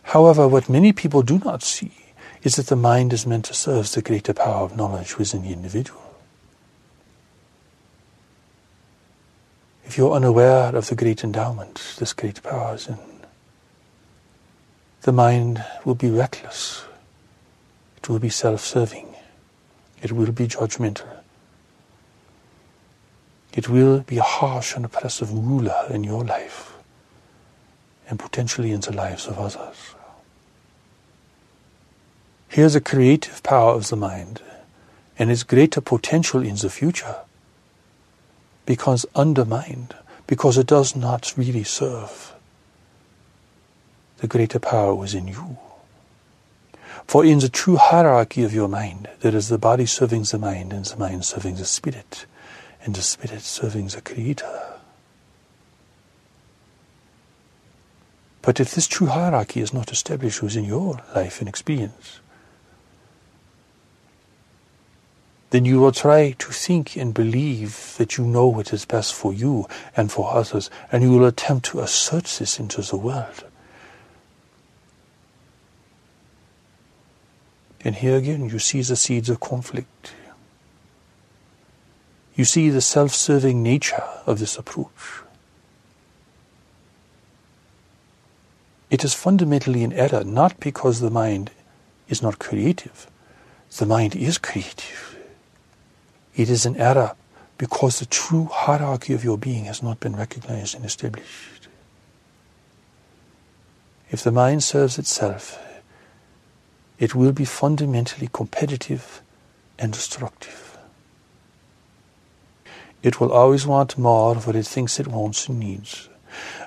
However, 0.04 0.50
what 0.50 0.68
many 0.68 0.92
people 0.92 1.22
do 1.22 1.40
not 1.40 1.64
see 1.64 1.94
is 2.42 2.58
that 2.58 2.68
the 2.68 2.76
mind 2.76 3.14
is 3.14 3.26
meant 3.26 3.46
to 3.46 3.54
serve 3.54 3.90
the 3.90 4.02
greater 4.02 4.34
power 4.34 4.66
of 4.66 4.76
knowledge 4.76 5.18
within 5.18 5.44
the 5.44 5.54
individual. 5.54 6.13
If 9.86 9.98
you're 9.98 10.14
unaware 10.14 10.76
of 10.76 10.88
the 10.88 10.96
great 10.96 11.24
endowment, 11.24 11.96
this 12.00 12.14
great 12.14 12.42
power 12.42 12.76
is 12.76 12.88
in, 12.88 12.98
the 15.02 15.12
mind 15.12 15.64
will 15.84 15.96
be 15.96 16.10
reckless. 16.10 16.86
It 17.98 18.10
will 18.10 18.20
be 18.20 18.30
self-serving. 18.30 19.08
It 20.02 20.12
will 20.12 20.32
be 20.32 20.48
judgmental. 20.48 21.08
It 23.54 23.70
will 23.70 24.00
be 24.00 24.18
a 24.18 24.24
harsh 24.24 24.76
and 24.76 24.86
oppressive 24.86 25.32
ruler 25.32 25.86
in 25.90 26.04
your 26.04 26.24
life 26.24 26.74
and 28.10 28.18
potentially 28.18 28.72
in 28.72 28.82
the 28.82 28.94
lives 28.94 29.28
of 29.28 29.38
others. 29.38 29.96
Here's 32.48 32.74
the 32.74 32.82
creative 32.82 33.44
power 33.44 33.74
of 33.74 33.90
the 33.90 33.96
mind 33.96 34.42
and 35.20 35.30
its 35.32 35.44
greater 35.44 35.82
potential 35.82 36.42
in 36.42 36.56
the 36.56 36.70
future 36.70 37.18
becomes 38.66 39.06
undermined 39.16 39.96
because 40.28 40.58
it 40.58 40.68
does 40.68 40.96
not 40.96 41.34
really 41.38 41.64
serve 41.64 42.34
the 44.18 44.28
greater 44.28 44.60
power 44.60 44.96
within 44.96 45.28
you. 45.28 45.58
For 47.06 47.26
in 47.26 47.40
the 47.40 47.50
true 47.50 47.76
hierarchy 47.76 48.44
of 48.44 48.54
your 48.54 48.70
mind, 48.70 49.10
there 49.20 49.36
is 49.36 49.50
the 49.50 49.58
body 49.58 49.86
serving 49.86 50.24
the 50.24 50.40
mind, 50.40 50.72
and 50.72 50.86
the 50.86 50.98
mind 50.98 51.26
serving 51.26 51.56
the 51.56 51.66
spirit, 51.66 52.26
and 52.84 52.96
the 52.96 53.02
spirit 53.02 53.42
serving 53.42 53.88
the 53.88 54.02
Creator. 54.02 54.74
But 58.42 58.60
if 58.60 58.74
this 58.74 58.88
true 58.88 59.08
hierarchy 59.08 59.62
is 59.62 59.74
not 59.74 59.92
established 59.92 60.42
within 60.42 60.66
your 60.66 61.02
life 61.16 61.40
and 61.40 61.50
experience, 61.50 62.20
then 65.54 65.66
you 65.66 65.80
will 65.80 65.92
try 65.92 66.32
to 66.32 66.52
think 66.52 66.96
and 66.96 67.14
believe 67.14 67.94
that 68.00 68.18
you 68.18 68.26
know 68.26 68.48
what 68.48 68.74
is 68.74 68.86
best 68.86 69.14
for 69.14 69.32
you 69.32 69.68
and 69.96 70.12
for 70.12 70.34
others, 70.34 70.72
and 70.92 71.04
you 71.04 71.12
will 71.12 71.28
attempt 71.28 71.68
to 71.68 71.80
assert 71.80 72.24
this 72.24 72.60
into 72.60 72.82
the 72.82 72.98
world. 72.98 73.44
And 77.86 77.94
here 77.94 78.18
again, 78.18 78.50
you 78.50 78.58
see 78.58 78.82
the 78.82 78.96
seeds 78.96 79.30
of 79.30 79.42
conflict. 79.42 80.16
You 82.36 82.46
see 82.46 82.72
the 82.72 82.82
self 82.82 83.14
serving 83.14 83.62
nature 83.62 84.04
of 84.26 84.40
this 84.40 84.58
approach. 84.58 85.22
It 88.90 89.04
is 89.04 89.14
fundamentally 89.14 89.84
an 89.84 89.94
error, 89.94 90.24
not 90.24 90.60
because 90.60 91.00
the 91.00 91.12
mind 91.12 91.52
is 92.10 92.24
not 92.24 92.40
creative. 92.40 93.06
The 93.78 93.86
mind 93.86 94.16
is 94.16 94.40
creative. 94.40 95.13
It 96.36 96.50
is 96.50 96.66
an 96.66 96.78
error 96.78 97.16
because 97.58 98.00
the 98.00 98.06
true 98.06 98.50
hierarchy 98.52 99.14
of 99.14 99.24
your 99.24 99.38
being 99.38 99.66
has 99.66 99.84
not 99.84 100.00
been 100.00 100.16
recognized 100.16 100.76
and 100.76 100.84
established. 100.84 101.68
If 104.10 104.24
the 104.24 104.32
mind 104.32 104.64
serves 104.64 104.98
itself, 104.98 105.60
it 107.00 107.16
will 107.16 107.32
be 107.32 107.46
fundamentally 107.46 108.30
competitive 108.32 109.22
and 109.78 109.92
destructive. 109.94 110.78
It 113.02 113.20
will 113.20 113.32
always 113.32 113.68
want 113.68 113.98
more 113.98 114.36
of 114.36 114.48
what 114.48 114.56
it 114.56 114.66
thinks 114.66 115.00
it 115.00 115.08
wants 115.08 115.50
and 115.50 115.60
needs. 115.60 116.10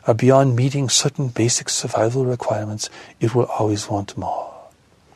Uh, 0.06 0.12
beyond 0.12 0.54
meeting 0.54 0.88
certain 0.88 1.28
basic 1.28 1.68
survival 1.68 2.24
requirements, 2.24 2.90
it 3.20 3.34
will 3.34 3.46
always 3.46 3.88
want 3.88 4.16
more. 4.16 4.54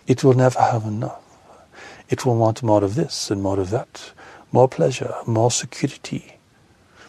It 0.07 0.25
will 0.25 0.35
never 0.35 0.61
have 0.61 0.85
enough. 0.85 1.23
It 2.09 2.27
will 2.27 2.37
want 2.37 2.63
more 2.63 2.83
of 2.83 2.97
this 2.97 3.31
and 3.31 3.43
more 3.43 3.61
of 3.61 3.71
that 3.71 4.13
more 4.53 4.69
pleasure, 4.69 5.15
more 5.27 5.51
security, 5.51 6.35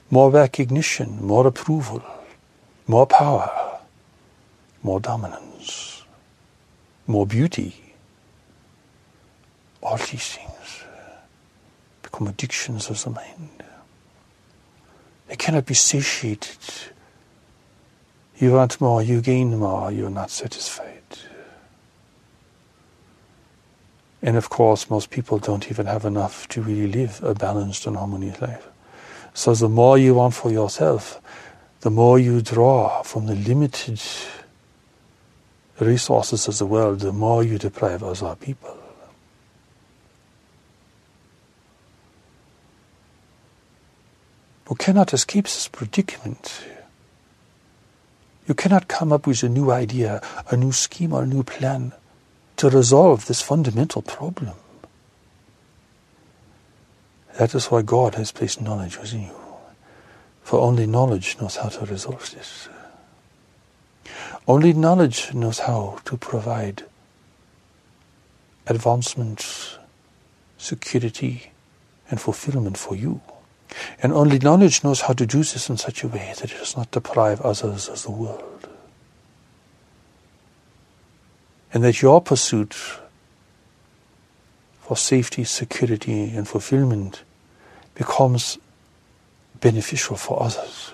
more 0.09 0.29
recognition, 0.29 1.17
more 1.25 1.47
approval, 1.47 2.03
more 2.87 3.07
power, 3.07 3.79
more 4.83 4.99
dominance, 4.99 6.03
more 7.07 7.25
beauty. 7.25 7.93
All 9.81 9.97
these 9.97 10.35
things 10.35 10.83
become 12.03 12.27
addictions 12.27 12.89
of 12.89 13.03
the 13.03 13.09
mind. 13.09 13.63
They 15.27 15.35
cannot 15.35 15.65
be 15.65 15.73
satiated. 15.73 16.57
You 18.37 18.53
want 18.53 18.81
more, 18.81 19.01
you 19.01 19.21
gain 19.21 19.57
more, 19.57 19.91
you're 19.91 20.09
not 20.09 20.29
satisfied. 20.29 21.01
And 24.21 24.37
of 24.37 24.49
course, 24.49 24.89
most 24.89 25.09
people 25.09 25.39
don't 25.39 25.71
even 25.71 25.87
have 25.87 26.05
enough 26.05 26.47
to 26.49 26.61
really 26.61 26.87
live 26.87 27.23
a 27.23 27.33
balanced 27.33 27.87
and 27.87 27.97
harmonious 27.97 28.41
life. 28.41 28.67
So 29.33 29.55
the 29.55 29.69
more 29.69 29.97
you 29.97 30.13
want 30.13 30.35
for 30.35 30.51
yourself, 30.51 31.19
the 31.81 31.89
more 31.89 32.19
you 32.19 32.41
draw 32.41 33.01
from 33.01 33.25
the 33.25 33.35
limited 33.35 33.99
resources 35.79 36.47
of 36.47 36.59
the 36.59 36.65
world, 36.65 36.99
the 36.99 37.11
more 37.11 37.43
you 37.43 37.57
deprive 37.57 38.03
other 38.03 38.35
people. 38.35 38.77
You 44.69 44.75
cannot 44.75 45.13
escape 45.13 45.45
this 45.45 45.67
predicament. 45.67 46.63
You 48.47 48.53
cannot 48.53 48.87
come 48.87 49.11
up 49.11 49.25
with 49.25 49.43
a 49.43 49.49
new 49.49 49.71
idea, 49.71 50.21
a 50.49 50.55
new 50.55 50.71
scheme, 50.71 51.13
or 51.13 51.23
a 51.23 51.27
new 51.27 51.43
plan 51.43 51.93
to 52.61 52.69
resolve 52.69 53.25
this 53.25 53.41
fundamental 53.41 54.03
problem. 54.03 54.53
That 57.39 57.55
is 57.55 57.71
why 57.71 57.81
God 57.81 58.13
has 58.13 58.31
placed 58.31 58.61
knowledge 58.61 58.99
within 58.99 59.21
you. 59.21 59.35
For 60.43 60.59
only 60.59 60.85
knowledge 60.85 61.37
knows 61.41 61.55
how 61.55 61.69
to 61.69 61.85
resolve 61.87 62.29
this. 62.29 62.69
Only 64.47 64.73
knowledge 64.73 65.33
knows 65.33 65.57
how 65.57 65.97
to 66.05 66.17
provide 66.17 66.83
advancement, 68.67 69.79
security, 70.59 71.53
and 72.11 72.21
fulfillment 72.21 72.77
for 72.77 72.95
you. 72.95 73.21
And 74.03 74.13
only 74.13 74.37
knowledge 74.37 74.83
knows 74.83 75.01
how 75.01 75.13
to 75.13 75.25
do 75.25 75.39
this 75.39 75.67
in 75.67 75.77
such 75.77 76.03
a 76.03 76.07
way 76.07 76.35
that 76.37 76.51
it 76.51 76.59
does 76.59 76.77
not 76.77 76.91
deprive 76.91 77.41
others 77.41 77.89
of 77.89 78.03
the 78.03 78.11
world. 78.11 78.50
And 81.73 81.83
that 81.83 82.01
your 82.01 82.21
pursuit 82.21 82.73
for 84.81 84.97
safety, 84.97 85.43
security, 85.43 86.29
and 86.35 86.47
fulfillment 86.47 87.23
becomes 87.95 88.57
beneficial 89.59 90.15
for 90.15 90.41
others 90.43 90.93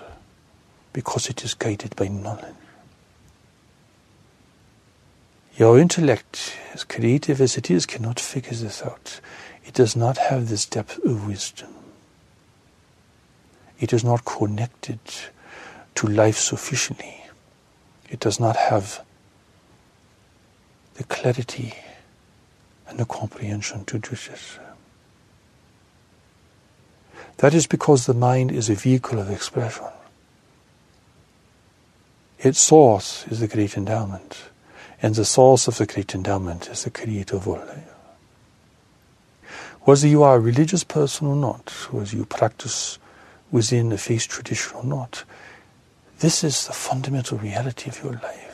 because 0.92 1.28
it 1.28 1.44
is 1.44 1.54
guided 1.54 1.96
by 1.96 2.08
knowledge. 2.08 2.54
Your 5.56 5.78
intellect, 5.78 6.56
as 6.72 6.84
creative 6.84 7.40
as 7.40 7.56
it 7.56 7.68
is, 7.68 7.84
cannot 7.84 8.20
figure 8.20 8.56
this 8.56 8.80
out. 8.82 9.20
It 9.64 9.74
does 9.74 9.96
not 9.96 10.16
have 10.16 10.48
this 10.48 10.64
depth 10.64 11.04
of 11.04 11.26
wisdom. 11.26 11.74
It 13.80 13.92
is 13.92 14.04
not 14.04 14.24
connected 14.24 15.00
to 15.96 16.06
life 16.06 16.38
sufficiently. 16.38 17.24
It 18.08 18.20
does 18.20 18.38
not 18.38 18.54
have 18.54 19.04
the 20.98 21.04
clarity 21.04 21.74
and 22.88 22.98
the 22.98 23.04
comprehension 23.04 23.84
to 23.84 24.00
do 24.00 24.10
this. 24.10 24.58
That 27.36 27.54
is 27.54 27.68
because 27.68 28.06
the 28.06 28.14
mind 28.14 28.50
is 28.50 28.68
a 28.68 28.74
vehicle 28.74 29.20
of 29.20 29.30
expression. 29.30 29.86
Its 32.40 32.58
source 32.58 33.24
is 33.28 33.38
the 33.38 33.46
great 33.46 33.76
endowment, 33.76 34.42
and 35.00 35.14
the 35.14 35.24
source 35.24 35.68
of 35.68 35.78
the 35.78 35.86
great 35.86 36.16
endowment 36.16 36.68
is 36.68 36.82
the 36.82 36.90
creator 36.90 37.36
of 37.36 37.46
all 37.46 37.58
life. 37.58 37.94
Whether 39.82 40.08
you 40.08 40.24
are 40.24 40.36
a 40.36 40.40
religious 40.40 40.82
person 40.82 41.28
or 41.28 41.36
not, 41.36 41.70
whether 41.92 42.16
you 42.16 42.24
practice 42.24 42.98
within 43.52 43.92
a 43.92 43.98
faith 43.98 44.26
tradition 44.26 44.76
or 44.76 44.84
not, 44.84 45.22
this 46.18 46.42
is 46.42 46.66
the 46.66 46.72
fundamental 46.72 47.38
reality 47.38 47.88
of 47.88 48.02
your 48.02 48.14
life. 48.14 48.47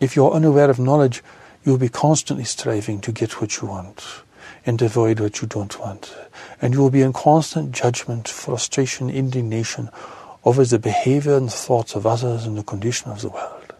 If 0.00 0.16
you're 0.16 0.32
unaware 0.32 0.70
of 0.70 0.78
knowledge, 0.78 1.22
you'll 1.62 1.78
be 1.78 1.90
constantly 1.90 2.44
striving 2.44 3.00
to 3.02 3.12
get 3.12 3.40
what 3.40 3.60
you 3.60 3.68
want 3.68 4.02
and 4.64 4.80
avoid 4.80 5.20
what 5.20 5.40
you 5.42 5.46
don't 5.46 5.78
want. 5.78 6.16
And 6.60 6.72
you 6.72 6.80
will 6.80 6.90
be 6.90 7.02
in 7.02 7.12
constant 7.12 7.72
judgment, 7.72 8.26
frustration, 8.26 9.10
indignation 9.10 9.90
over 10.42 10.64
the 10.64 10.78
behavior 10.78 11.36
and 11.36 11.52
thoughts 11.52 11.94
of 11.94 12.06
others 12.06 12.46
and 12.46 12.56
the 12.56 12.62
condition 12.62 13.10
of 13.10 13.20
the 13.20 13.28
world. 13.28 13.74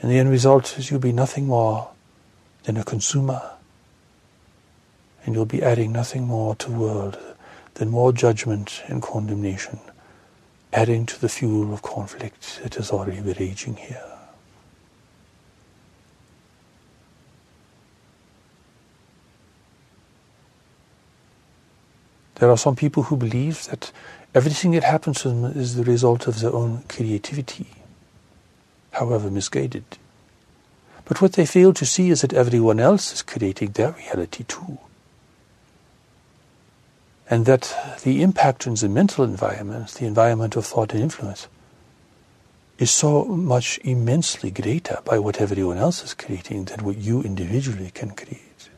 And 0.00 0.10
the 0.10 0.18
end 0.18 0.30
result 0.30 0.76
is 0.76 0.90
you'll 0.90 0.98
be 0.98 1.12
nothing 1.12 1.46
more 1.46 1.90
than 2.64 2.76
a 2.76 2.84
consumer. 2.84 3.42
And 5.24 5.34
you'll 5.34 5.44
be 5.44 5.62
adding 5.62 5.92
nothing 5.92 6.26
more 6.26 6.56
to 6.56 6.70
the 6.70 6.76
world 6.76 7.18
than 7.74 7.90
more 7.90 8.12
judgment 8.12 8.82
and 8.88 9.00
condemnation 9.00 9.78
adding 10.72 11.06
to 11.06 11.20
the 11.20 11.28
fuel 11.28 11.72
of 11.72 11.82
conflict 11.82 12.60
that 12.62 12.76
is 12.76 12.90
already 12.90 13.20
been 13.20 13.36
raging 13.38 13.76
here. 13.76 14.04
There 22.36 22.50
are 22.50 22.56
some 22.56 22.76
people 22.76 23.04
who 23.04 23.16
believe 23.16 23.66
that 23.66 23.92
everything 24.34 24.70
that 24.70 24.84
happens 24.84 25.20
to 25.22 25.28
them 25.28 25.44
is 25.44 25.74
the 25.76 25.84
result 25.84 26.26
of 26.26 26.40
their 26.40 26.52
own 26.52 26.84
creativity, 26.88 27.66
however 28.92 29.30
misguided. 29.30 29.84
But 31.04 31.20
what 31.20 31.34
they 31.34 31.44
fail 31.44 31.74
to 31.74 31.84
see 31.84 32.08
is 32.08 32.22
that 32.22 32.32
everyone 32.32 32.80
else 32.80 33.12
is 33.12 33.22
creating 33.22 33.72
their 33.72 33.92
reality 33.92 34.44
too 34.44 34.78
and 37.30 37.46
that 37.46 37.72
the 38.02 38.22
impact 38.22 38.66
on 38.66 38.74
the 38.74 38.88
mental 38.88 39.24
environment, 39.24 39.94
the 39.94 40.04
environment 40.04 40.56
of 40.56 40.66
thought 40.66 40.92
and 40.92 41.00
influence, 41.00 41.46
is 42.78 42.90
so 42.90 43.24
much 43.24 43.78
immensely 43.84 44.50
greater 44.50 44.98
by 45.04 45.18
what 45.18 45.40
everyone 45.40 45.78
else 45.78 46.02
is 46.02 46.12
creating 46.12 46.64
than 46.64 46.84
what 46.84 46.96
you 46.96 47.22
individually 47.22 47.92
can 47.94 48.10
create. 48.10 48.68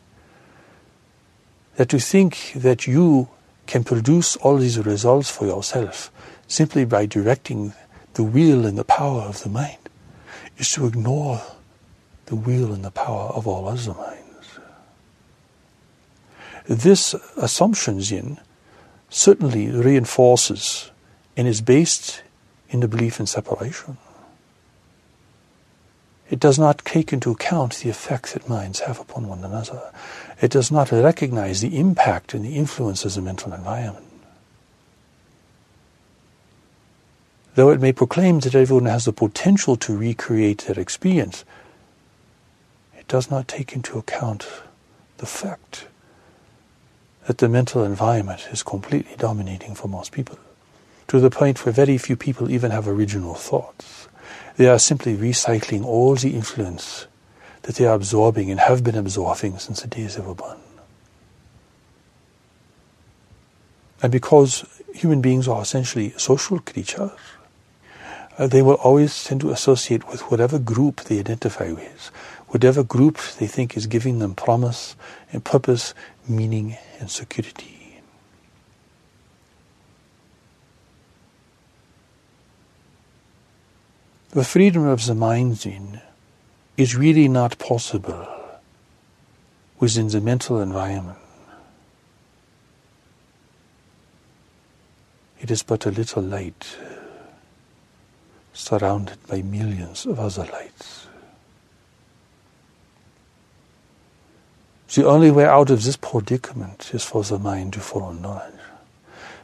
That 1.77 1.89
to 1.89 1.99
think 1.99 2.53
that 2.55 2.87
you 2.87 3.29
can 3.67 3.85
produce 3.85 4.37
all 4.37 4.59
these 4.59 4.79
results 4.79 5.31
for 5.31 5.47
yourself 5.47 6.13
simply 6.47 6.85
by 6.85 7.07
directing 7.07 7.73
the 8.15 8.23
will 8.23 8.67
and 8.67 8.77
the 8.77 8.85
power 8.85 9.23
of 9.23 9.43
the 9.43 9.49
mind 9.49 9.79
is 10.59 10.71
to 10.73 10.87
ignore 10.87 11.41
the 12.27 12.37
will 12.37 12.73
and 12.75 12.85
the 12.85 12.91
power 12.91 13.31
of 13.31 13.47
all 13.47 13.67
other 13.67 13.95
minds. 13.95 14.22
This 16.67 17.15
assumption, 17.37 17.99
Yin, 18.01 18.39
certainly 19.09 19.69
reinforces 19.71 20.91
and 21.37 21.49
is 21.49 21.61
based 21.61 22.23
in 22.71 22.81
the 22.81 22.89
belief 22.89 23.21
in 23.21 23.27
separation. 23.27 23.99
It 26.31 26.41
does 26.41 26.59
not 26.59 26.79
take 26.79 27.13
into 27.13 27.31
account 27.31 27.75
the 27.75 27.91
effects 27.91 28.33
that 28.33 28.49
minds 28.49 28.81
have 28.81 28.99
upon 28.99 29.29
one 29.29 29.45
another. 29.45 29.93
It 30.41 30.51
does 30.51 30.73
not 30.73 30.91
recognize 30.91 31.61
the 31.61 31.79
impact 31.79 32.33
and 32.33 32.43
the 32.43 32.57
influence 32.57 33.05
of 33.05 33.15
the 33.15 33.21
mental 33.21 33.53
environment. 33.53 34.07
Though 37.55 37.69
it 37.69 37.83
may 37.83 37.93
proclaim 37.93 38.41
that 38.41 38.55
everyone 38.55 38.87
has 38.87 39.05
the 39.05 39.13
potential 39.13 39.77
to 39.77 39.95
recreate 39.97 40.65
their 40.67 40.79
experience, 40.79 41.45
it 42.99 43.07
does 43.09 43.31
not 43.31 43.47
take 43.47 43.75
into 43.75 43.99
account 43.99 44.49
the 45.19 45.27
fact 45.27 45.87
that 47.27 47.39
the 47.39 47.49
mental 47.49 47.85
environment 47.85 48.49
is 48.51 48.63
completely 48.63 49.15
dominating 49.17 49.75
for 49.75 49.89
most 49.89 50.13
people, 50.13 50.39
to 51.09 51.21
the 51.21 51.31
point 51.31 51.65
where 51.65 51.73
very 51.73 51.99
few 51.99 52.17
people 52.17 52.51
even 52.51 52.71
have 52.71 52.89
original 52.89 53.35
thoughts. 53.35 54.09
They 54.57 54.69
are 54.69 54.79
simply 54.79 55.17
recycling 55.17 55.85
all 55.85 56.15
the 56.15 56.35
influence 56.35 57.07
that 57.63 57.77
they 57.77 57.87
are 57.87 57.95
absorbing 57.95 58.51
and 58.51 58.61
have 58.61 58.83
been 58.83 58.97
absorbing 58.97 59.59
since 59.59 59.83
the 59.83 59.89
days 59.89 60.17
they 60.17 60.23
were 60.23 60.35
born. 60.35 60.59
And 64.03 64.11
because 64.11 64.65
human 64.95 65.21
beings 65.21 65.47
are 65.47 65.63
essentially 65.63 66.13
social 66.17 66.59
creatures, 66.59 67.13
uh, 68.37 68.47
they 68.47 68.63
will 68.63 68.75
always 68.75 69.25
tend 69.25 69.41
to 69.43 69.51
associate 69.51 70.09
with 70.09 70.23
whatever 70.23 70.59
group 70.59 71.03
they 71.03 71.21
identify 71.21 71.71
with, 71.71 72.11
whatever 72.49 72.83
group 72.83 73.19
they 73.39 73.47
think 73.47 73.77
is 73.77 73.87
giving 73.87 74.19
them 74.19 74.35
promise 74.35 74.97
and 75.33 75.45
purpose, 75.45 75.95
meaning 76.29 76.77
and 77.01 77.11
security. 77.11 78.01
The 84.31 84.45
freedom 84.45 84.87
of 84.87 85.05
the 85.05 85.15
mind, 85.15 85.57
then, 85.57 86.01
is 86.79 86.97
really 86.97 87.29
not 87.29 87.59
possible 87.59 88.27
within 89.79 90.09
the 90.09 90.21
mental 90.21 90.61
environment. 90.61 91.19
It 95.39 95.51
is 95.51 95.63
but 95.63 95.85
a 95.87 95.91
little 95.91 96.23
light 96.23 96.77
surrounded 98.53 99.19
by 99.27 99.43
millions 99.43 100.07
of 100.07 100.21
other 100.21 100.45
lights. 100.45 101.09
The 104.95 105.07
only 105.07 105.31
way 105.31 105.47
out 105.47 105.71
of 105.71 105.85
this 105.85 105.97
predicament 105.97 106.91
is 106.93 107.03
for 107.03 107.23
the 107.23 107.39
mind 107.39 107.73
to 107.73 107.81
follow 107.81 108.13
knowledge, 108.13 108.61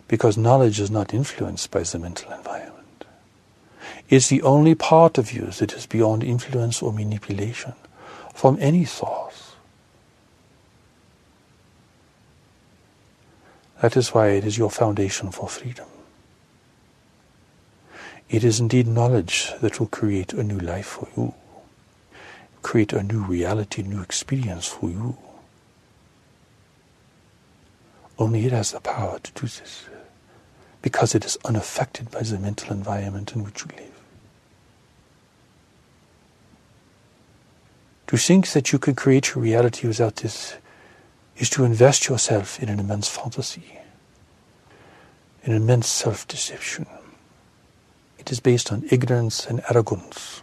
because 0.07 0.37
knowledge 0.37 0.79
is 0.79 0.91
not 0.91 1.15
influenced 1.15 1.71
by 1.71 1.85
the 1.85 1.99
mental 1.99 2.31
environment. 2.33 3.07
It's 4.11 4.29
the 4.29 4.43
only 4.43 4.75
part 4.75 5.17
of 5.17 5.33
you 5.33 5.47
that 5.47 5.73
is 5.73 5.87
beyond 5.87 6.23
influence 6.23 6.83
or 6.83 6.93
manipulation 6.93 7.73
from 8.35 8.59
any 8.61 8.85
source. 8.85 9.53
That 13.81 13.97
is 13.97 14.13
why 14.13 14.29
it 14.29 14.45
is 14.45 14.59
your 14.59 14.71
foundation 14.71 15.31
for 15.31 15.49
freedom. 15.49 15.87
It 18.29 18.45
is 18.45 18.61
indeed 18.61 18.87
knowledge 18.87 19.55
that 19.63 19.81
will 19.81 19.87
create 19.87 20.35
a 20.35 20.45
new 20.45 20.59
life 20.59 20.87
for 20.87 21.09
you, 21.17 21.33
create 22.61 22.93
a 22.93 23.03
new 23.03 23.25
reality, 23.25 23.81
new 23.81 24.03
experience 24.03 24.67
for 24.67 24.91
you. 24.91 25.17
Only 28.19 28.45
it 28.47 28.53
has 28.53 28.73
the 28.73 28.81
power 28.81 29.19
to 29.21 29.33
do 29.33 29.43
this 29.43 29.85
because 30.83 31.15
it 31.15 31.25
is 31.25 31.39
unaffected 31.45 32.11
by 32.11 32.23
the 32.23 32.39
mental 32.39 32.73
environment 32.73 33.35
in 33.35 33.45
which 33.45 33.65
you 33.65 33.71
live. 33.77 33.99
To 38.09 38.17
think 38.17 38.49
that 38.53 38.73
you 38.73 38.79
can 38.79 38.95
create 38.95 39.35
your 39.35 39.45
reality 39.45 39.87
without 39.87 40.17
this 40.17 40.57
is 41.37 41.51
to 41.51 41.65
invest 41.65 42.09
yourself 42.09 42.61
in 42.61 42.69
an 42.69 42.81
immense 42.81 43.09
fantasy, 43.09 43.79
in 45.45 45.53
immense 45.53 45.87
self 45.89 46.27
deception. 46.27 46.87
It 48.19 48.33
is 48.33 48.41
based 48.41 48.73
on 48.73 48.85
ignorance 48.91 49.47
and 49.47 49.63
arrogance. 49.71 50.43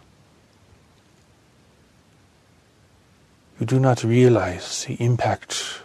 You 3.58 3.66
do 3.66 3.80
not 3.80 4.04
realize 4.04 4.84
the 4.84 4.94
impact 4.94 5.82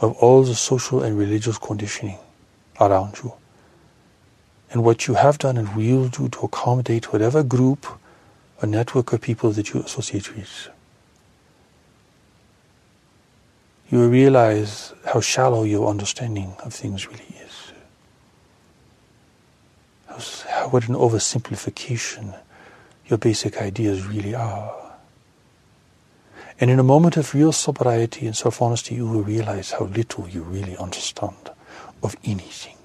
of 0.00 0.16
all 0.18 0.42
the 0.42 0.54
social 0.54 1.02
and 1.02 1.16
religious 1.16 1.58
conditioning 1.58 2.18
around 2.80 3.18
you. 3.22 3.32
And 4.70 4.82
what 4.82 5.06
you 5.06 5.14
have 5.14 5.38
done 5.38 5.56
and 5.56 5.74
will 5.76 6.08
do 6.08 6.28
to 6.28 6.40
accommodate 6.40 7.12
whatever 7.12 7.42
group 7.42 7.86
or 8.60 8.66
network 8.66 9.12
of 9.12 9.20
people 9.20 9.50
that 9.52 9.72
you 9.72 9.80
associate 9.80 10.34
with. 10.34 10.68
You 13.90 13.98
will 13.98 14.08
realize 14.08 14.92
how 15.06 15.20
shallow 15.20 15.62
your 15.62 15.88
understanding 15.88 16.54
of 16.64 16.74
things 16.74 17.06
really 17.06 17.36
is. 17.46 17.72
How, 20.48 20.68
what 20.68 20.88
an 20.88 20.94
oversimplification 20.94 22.34
your 23.06 23.18
basic 23.18 23.58
ideas 23.58 24.06
really 24.06 24.34
are. 24.34 24.83
And 26.60 26.70
in 26.70 26.78
a 26.78 26.84
moment 26.84 27.16
of 27.16 27.34
real 27.34 27.52
sobriety 27.52 28.26
and 28.26 28.36
self 28.36 28.62
honesty, 28.62 28.94
you 28.94 29.06
will 29.06 29.22
realize 29.22 29.72
how 29.72 29.86
little 29.86 30.28
you 30.28 30.42
really 30.42 30.76
understand 30.76 31.50
of 32.02 32.16
anything. 32.24 32.76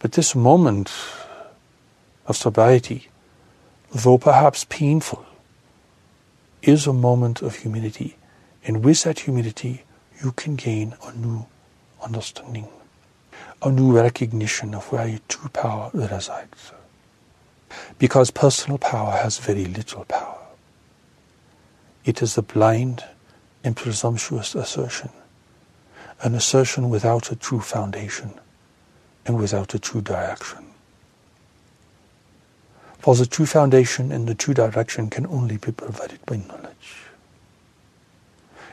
But 0.00 0.12
this 0.12 0.34
moment 0.34 0.92
of 2.26 2.36
sobriety, 2.36 3.08
though 3.92 4.18
perhaps 4.18 4.64
painful, 4.64 5.24
is 6.62 6.86
a 6.86 6.92
moment 6.92 7.42
of 7.42 7.56
humility. 7.56 8.16
And 8.64 8.84
with 8.84 9.02
that 9.04 9.20
humility, 9.20 9.84
you 10.22 10.32
can 10.32 10.56
gain 10.56 10.94
a 11.06 11.12
new 11.12 11.46
understanding, 12.02 12.68
a 13.62 13.70
new 13.70 13.92
recognition 13.92 14.74
of 14.74 14.90
where 14.90 15.06
your 15.06 15.20
true 15.28 15.48
power 15.50 15.90
resides 15.92 16.72
because 17.98 18.30
personal 18.30 18.78
power 18.78 19.12
has 19.12 19.38
very 19.38 19.64
little 19.64 20.04
power. 20.04 20.38
It 22.04 22.22
is 22.22 22.36
a 22.36 22.42
blind 22.42 23.04
and 23.62 23.76
presumptuous 23.76 24.54
assertion, 24.54 25.10
an 26.22 26.34
assertion 26.34 26.90
without 26.90 27.32
a 27.32 27.36
true 27.36 27.60
foundation 27.60 28.34
and 29.26 29.38
without 29.38 29.74
a 29.74 29.78
true 29.78 30.02
direction. 30.02 30.66
For 32.98 33.14
the 33.14 33.26
true 33.26 33.46
foundation 33.46 34.12
and 34.12 34.26
the 34.26 34.34
true 34.34 34.54
direction 34.54 35.10
can 35.10 35.26
only 35.26 35.56
be 35.56 35.72
provided 35.72 36.24
by 36.26 36.36
knowledge. 36.36 37.04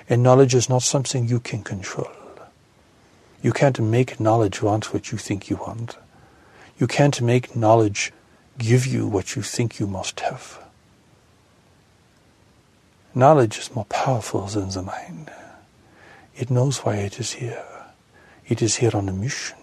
And 0.10 0.24
knowledge 0.24 0.56
is 0.56 0.70
not 0.70 0.84
something 0.84 1.28
you 1.28 1.40
can 1.40 1.64
control. 1.64 2.12
You 3.42 3.52
can't 3.52 3.80
make 3.80 4.20
knowledge 4.20 4.62
want 4.62 4.94
what 4.94 5.12
you 5.12 5.18
think 5.18 5.50
you 5.50 5.56
want. 5.56 5.98
You 6.78 6.88
can't 6.88 7.22
make 7.22 7.56
knowledge 7.56 8.12
give 8.62 8.86
you 8.86 9.08
what 9.08 9.36
you 9.36 9.42
think 9.42 9.80
you 9.80 9.88
must 9.88 10.20
have. 10.22 10.60
Knowledge 13.14 13.58
is 13.58 13.76
more 13.76 13.86
powerful 13.86 14.46
than 14.46 14.70
the 14.70 14.82
mind. 14.82 15.32
It 16.36 16.50
knows 16.50 16.80
why 16.80 16.96
it 16.96 17.20
is 17.20 17.34
here. 17.34 17.66
It 18.48 18.62
is 18.62 18.78
here 18.78 18.92
on 18.94 19.10
a 19.10 19.14
mission. 19.14 19.58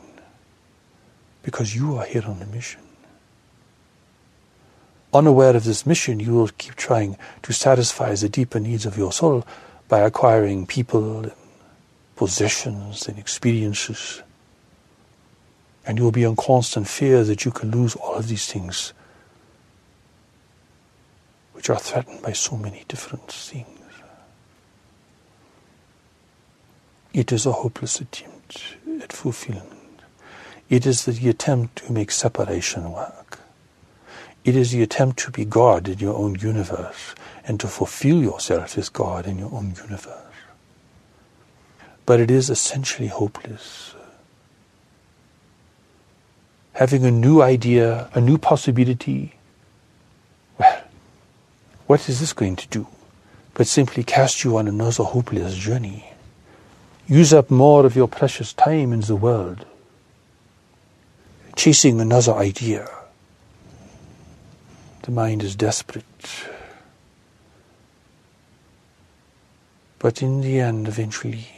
Because 1.43 1.75
you 1.75 1.97
are 1.97 2.05
here 2.05 2.25
on 2.27 2.43
a 2.43 2.47
mission. 2.47 2.83
Unaware 5.15 5.57
of 5.57 5.65
this 5.65 5.87
mission, 5.87 6.21
you 6.21 6.35
will 6.35 6.51
keep 6.59 6.75
trying 6.75 7.17
to 7.43 7.53
satisfy 7.53 8.15
the 8.15 8.29
deeper 8.29 8.61
needs 8.61 8.85
of 8.85 8.99
your 8.99 9.13
soul 9.13 9.47
by 9.89 10.01
acquiring 10.01 10.67
people 10.67 11.23
and 11.23 11.33
possessions 12.17 13.09
and 13.09 13.19
experiences 13.19 14.23
and 15.89 15.97
you 15.97 16.05
will 16.05 16.13
be 16.13 16.23
in 16.23 16.37
constant 16.37 16.87
fear 16.87 17.25
that 17.25 17.47
you 17.47 17.51
can 17.51 17.71
lose 17.71 17.97
all 17.97 18.15
of 18.15 18.29
these 18.29 18.45
things, 18.45 18.93
which 21.55 21.71
are 21.71 21.79
threatened 21.79 22.21
by 22.21 22.33
so 22.33 22.59
many 22.59 22.85
different 22.89 23.33
things. 23.33 23.67
It 27.15 27.33
is 27.33 27.47
a 27.47 27.53
hopeless 27.53 28.01
attempt 28.03 28.77
at 29.03 29.15
fulfillment. 29.15 30.03
It 30.69 30.85
is 30.85 31.07
the 31.07 31.31
attempt 31.31 31.77
to 31.87 31.93
make 31.93 32.11
separation 32.11 32.93
work. 32.93 33.41
It 34.45 34.55
is 34.57 34.73
the 34.73 34.83
attempt 34.83 35.19
to 35.21 35.31
be 35.31 35.47
God 35.47 35.89
in 35.89 36.01
your 36.01 36.15
own 36.15 36.35
universe 36.35 37.15
and 37.47 37.59
to 37.61 37.67
fulfill 37.67 38.23
yourself 38.23 38.77
as 38.77 38.91
God 38.91 39.27
in 39.27 39.39
your 39.39 39.53
own 39.55 39.75
universe. 39.83 40.35
But 42.05 42.21
it 42.21 42.31
is 42.31 42.51
essentially 42.51 43.09
hopeless 43.09 43.95
having 46.79 47.05
a 47.05 47.11
new 47.11 47.43
idea, 47.43 48.09
a 48.15 48.21
new 48.21 48.39
possibility. 48.39 49.35
Well, 50.59 50.81
what 51.89 52.09
is 52.09 52.21
this 52.21 52.33
going 52.33 52.55
to 52.55 52.69
do? 52.69 52.87
But 53.55 53.67
simply 53.67 54.05
cast 54.05 54.45
you 54.45 54.57
on 54.57 54.69
another 54.69 55.03
hopeless 55.03 55.57
journey. 55.57 56.13
Use 57.09 57.35
up 57.35 57.51
more 57.51 57.85
of 57.85 57.97
your 57.97 58.07
precious 58.07 58.53
time 58.53 58.93
in 58.93 59.01
the 59.01 59.17
world, 59.17 59.67
chasing 61.57 62.01
another 62.01 62.35
idea. 62.35 62.89
The 65.03 65.11
mind 65.11 65.43
is 65.43 65.57
desperate. 65.57 66.05
But 69.99 70.23
in 70.23 70.43
the 70.43 70.61
end, 70.61 70.87
eventually, 70.87 71.49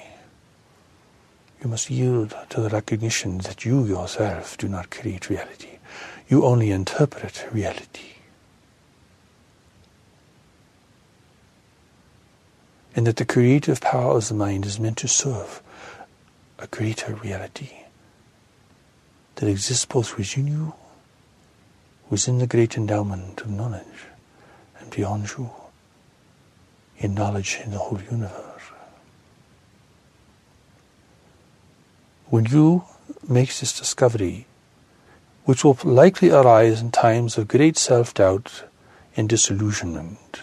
you 1.62 1.68
must 1.68 1.90
yield 1.90 2.34
to 2.48 2.60
the 2.60 2.70
recognition 2.70 3.38
that 3.38 3.64
you 3.64 3.84
yourself 3.84 4.56
do 4.56 4.68
not 4.68 4.90
create 4.90 5.28
reality. 5.28 5.78
You 6.28 6.44
only 6.44 6.70
interpret 6.70 7.46
reality. 7.52 8.14
And 12.96 13.06
that 13.06 13.16
the 13.16 13.24
creative 13.24 13.80
power 13.80 14.16
of 14.16 14.28
the 14.28 14.34
mind 14.34 14.64
is 14.64 14.80
meant 14.80 14.96
to 14.98 15.08
serve 15.08 15.62
a 16.58 16.66
greater 16.66 17.14
reality 17.14 17.70
that 19.36 19.48
exists 19.48 19.84
both 19.84 20.16
within 20.16 20.46
you, 20.46 20.74
within 22.08 22.38
the 22.38 22.46
great 22.46 22.76
endowment 22.76 23.40
of 23.40 23.50
knowledge, 23.50 24.06
and 24.78 24.90
beyond 24.90 25.30
you, 25.30 25.50
in 26.98 27.14
knowledge 27.14 27.60
in 27.64 27.70
the 27.70 27.78
whole 27.78 28.00
universe. 28.10 28.49
When 32.30 32.46
you 32.46 32.84
make 33.28 33.48
this 33.56 33.76
discovery, 33.76 34.46
which 35.44 35.64
will 35.64 35.76
likely 35.84 36.30
arise 36.30 36.80
in 36.80 36.90
times 36.90 37.36
of 37.36 37.48
great 37.48 37.76
self 37.76 38.14
doubt 38.14 38.64
and 39.16 39.28
disillusionment, 39.28 40.40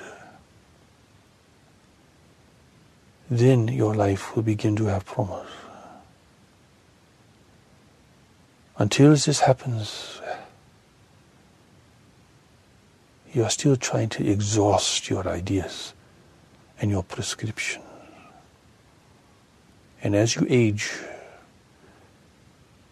then 3.30 3.69
your 3.69 3.95
life 3.95 4.36
will 4.36 4.43
begin 4.43 4.76
to 4.76 4.86
have 4.86 5.06
promise. 5.06 5.50
Until 8.78 9.12
this 9.12 9.39
happens, 9.39 10.21
you 13.34 13.43
are 13.43 13.50
still 13.50 13.76
trying 13.76 14.10
to 14.10 14.30
exhaust 14.30 15.10
your 15.10 15.28
ideas 15.28 15.93
and 16.80 16.91
your 16.91 17.04
prescriptions. 17.04 17.84
And 20.04 20.15
as 20.15 20.36
you 20.36 20.45
age, 20.50 20.91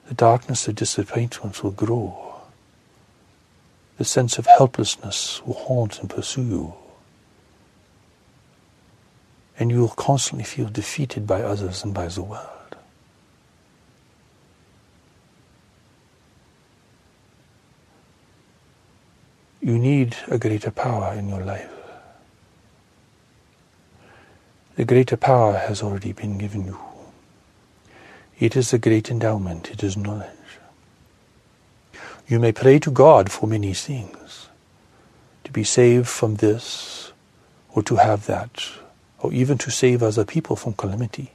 the 0.07 0.13
darkness 0.13 0.67
of 0.67 0.75
disappointment 0.75 1.63
will 1.63 1.71
grow. 1.71 2.41
The 3.97 4.05
sense 4.05 4.37
of 4.37 4.45
helplessness 4.45 5.41
will 5.45 5.55
haunt 5.55 5.99
and 5.99 6.09
pursue 6.09 6.43
you. 6.43 6.73
And 9.57 9.71
you 9.71 9.79
will 9.79 9.89
constantly 9.89 10.43
feel 10.43 10.69
defeated 10.69 11.25
by 11.25 11.41
others 11.41 11.83
and 11.83 11.93
by 11.93 12.07
the 12.07 12.21
world. 12.21 12.49
You 19.61 19.79
need 19.79 20.15
a 20.27 20.37
greater 20.37 20.69
power 20.69 21.13
in 21.13 21.29
your 21.29 21.41
life. 21.41 21.71
The 24.75 24.85
greater 24.85 25.17
power 25.17 25.53
has 25.53 25.81
already 25.81 26.11
been 26.11 26.37
given 26.37 26.65
you. 26.65 26.77
It 28.39 28.55
is 28.55 28.73
a 28.73 28.77
great 28.77 29.09
endowment, 29.09 29.71
it 29.71 29.83
is 29.83 29.95
knowledge. 29.95 30.29
You 32.27 32.39
may 32.39 32.51
pray 32.51 32.79
to 32.79 32.91
God 32.91 33.31
for 33.31 33.47
many 33.47 33.73
things, 33.73 34.49
to 35.43 35.51
be 35.51 35.63
saved 35.63 36.07
from 36.07 36.35
this, 36.35 37.13
or 37.73 37.83
to 37.83 37.95
have 37.97 38.25
that, 38.25 38.63
or 39.19 39.31
even 39.31 39.57
to 39.59 39.71
save 39.71 40.03
other 40.03 40.25
people 40.25 40.55
from 40.55 40.73
calamity. 40.73 41.31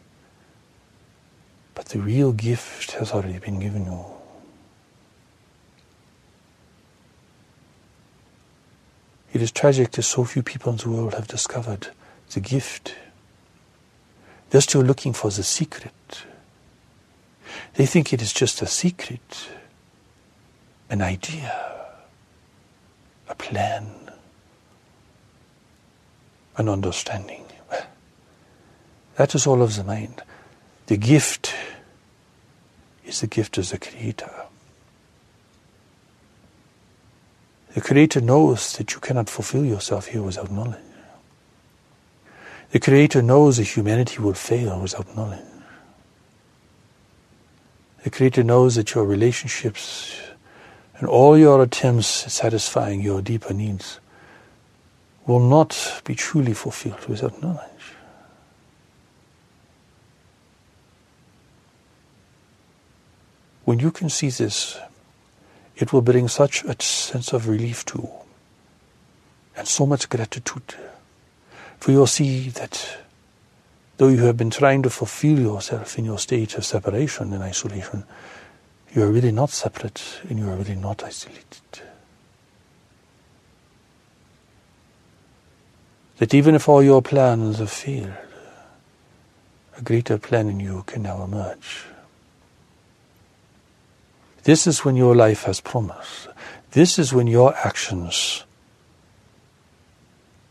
But 1.74 1.86
the 1.86 2.00
real 2.00 2.32
gift 2.32 2.92
has 2.92 3.12
already 3.12 3.38
been 3.38 3.60
given 3.60 3.86
you. 3.86 4.04
It 9.32 9.40
is 9.40 9.52
tragic 9.52 9.92
that 9.92 10.02
so 10.02 10.24
few 10.24 10.42
people 10.42 10.72
in 10.72 10.78
the 10.78 10.90
world 10.90 11.14
have 11.14 11.28
discovered 11.28 11.88
the 12.32 12.40
gift. 12.40 12.94
They're 14.50 14.60
still 14.60 14.82
looking 14.82 15.12
for 15.12 15.30
the 15.30 15.44
secret. 15.44 15.92
They 17.74 17.86
think 17.86 18.12
it 18.12 18.22
is 18.22 18.32
just 18.32 18.62
a 18.62 18.66
secret, 18.66 19.48
an 20.88 21.02
idea, 21.02 21.54
a 23.28 23.34
plan, 23.34 23.86
an 26.56 26.68
understanding. 26.68 27.44
That 29.16 29.34
is 29.34 29.46
all 29.46 29.62
of 29.62 29.76
the 29.76 29.84
mind. 29.84 30.22
The 30.86 30.96
gift 30.96 31.54
is 33.04 33.20
the 33.20 33.26
gift 33.26 33.58
of 33.58 33.68
the 33.68 33.78
Creator. 33.78 34.30
The 37.74 37.80
Creator 37.80 38.22
knows 38.22 38.76
that 38.78 38.94
you 38.94 39.00
cannot 39.00 39.28
fulfill 39.28 39.64
yourself 39.64 40.06
here 40.06 40.22
without 40.22 40.50
knowledge. 40.50 40.80
The 42.70 42.80
Creator 42.80 43.22
knows 43.22 43.58
that 43.58 43.76
humanity 43.76 44.20
will 44.20 44.34
fail 44.34 44.80
without 44.80 45.14
knowledge. 45.16 45.40
The 48.02 48.10
Creator 48.10 48.44
knows 48.44 48.76
that 48.76 48.94
your 48.94 49.04
relationships 49.04 50.16
and 50.98 51.08
all 51.08 51.36
your 51.36 51.62
attempts 51.62 52.24
at 52.24 52.32
satisfying 52.32 53.00
your 53.00 53.20
deeper 53.20 53.52
needs 53.52 54.00
will 55.26 55.40
not 55.40 56.02
be 56.04 56.14
truly 56.14 56.54
fulfilled 56.54 57.06
without 57.06 57.40
knowledge. 57.42 57.94
When 63.64 63.78
you 63.78 63.90
can 63.90 64.08
see 64.08 64.30
this, 64.30 64.78
it 65.76 65.92
will 65.92 66.02
bring 66.02 66.28
such 66.28 66.64
a 66.64 66.74
sense 66.82 67.32
of 67.32 67.48
relief 67.48 67.84
to 67.86 67.98
you 67.98 68.10
and 69.56 69.68
so 69.68 69.86
much 69.86 70.08
gratitude. 70.08 70.74
For 71.78 71.92
you'll 71.92 72.06
see 72.06 72.48
that 72.50 72.98
Though 74.00 74.08
you 74.08 74.24
have 74.24 74.38
been 74.38 74.48
trying 74.48 74.82
to 74.84 74.88
fulfill 74.88 75.38
yourself 75.38 75.98
in 75.98 76.06
your 76.06 76.18
state 76.18 76.56
of 76.56 76.64
separation 76.64 77.34
and 77.34 77.42
isolation, 77.42 78.04
you 78.94 79.02
are 79.02 79.10
really 79.12 79.30
not 79.30 79.50
separate 79.50 80.02
and 80.26 80.38
you 80.38 80.48
are 80.48 80.56
really 80.56 80.74
not 80.74 81.04
isolated. 81.04 81.82
That 86.16 86.32
even 86.32 86.54
if 86.54 86.66
all 86.66 86.82
your 86.82 87.02
plans 87.02 87.58
have 87.58 87.70
failed, 87.70 88.14
a 89.76 89.82
greater 89.82 90.16
plan 90.16 90.48
in 90.48 90.60
you 90.60 90.82
can 90.86 91.02
now 91.02 91.22
emerge. 91.22 91.84
This 94.44 94.66
is 94.66 94.82
when 94.82 94.96
your 94.96 95.14
life 95.14 95.42
has 95.42 95.60
promise. 95.60 96.26
This 96.70 96.98
is 96.98 97.12
when 97.12 97.26
your 97.26 97.54
actions 97.54 98.44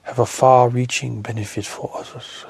have 0.03 0.19
a 0.19 0.27
far 0.27 0.69
reaching 0.69 1.23
benefit 1.23 1.65
for 1.65 1.89
others. 1.95 2.45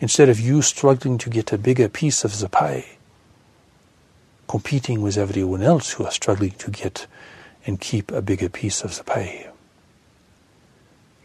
Instead 0.00 0.28
of 0.28 0.40
you 0.40 0.60
struggling 0.60 1.18
to 1.18 1.30
get 1.30 1.52
a 1.52 1.58
bigger 1.58 1.88
piece 1.88 2.24
of 2.24 2.38
the 2.40 2.48
pie, 2.48 2.84
competing 4.48 5.00
with 5.00 5.16
everyone 5.16 5.62
else 5.62 5.92
who 5.92 6.04
are 6.04 6.10
struggling 6.10 6.50
to 6.52 6.70
get 6.70 7.06
and 7.66 7.80
keep 7.80 8.12
a 8.12 8.22
bigger 8.22 8.48
piece 8.48 8.82
of 8.82 8.96
the 8.96 9.04
pie. 9.04 9.48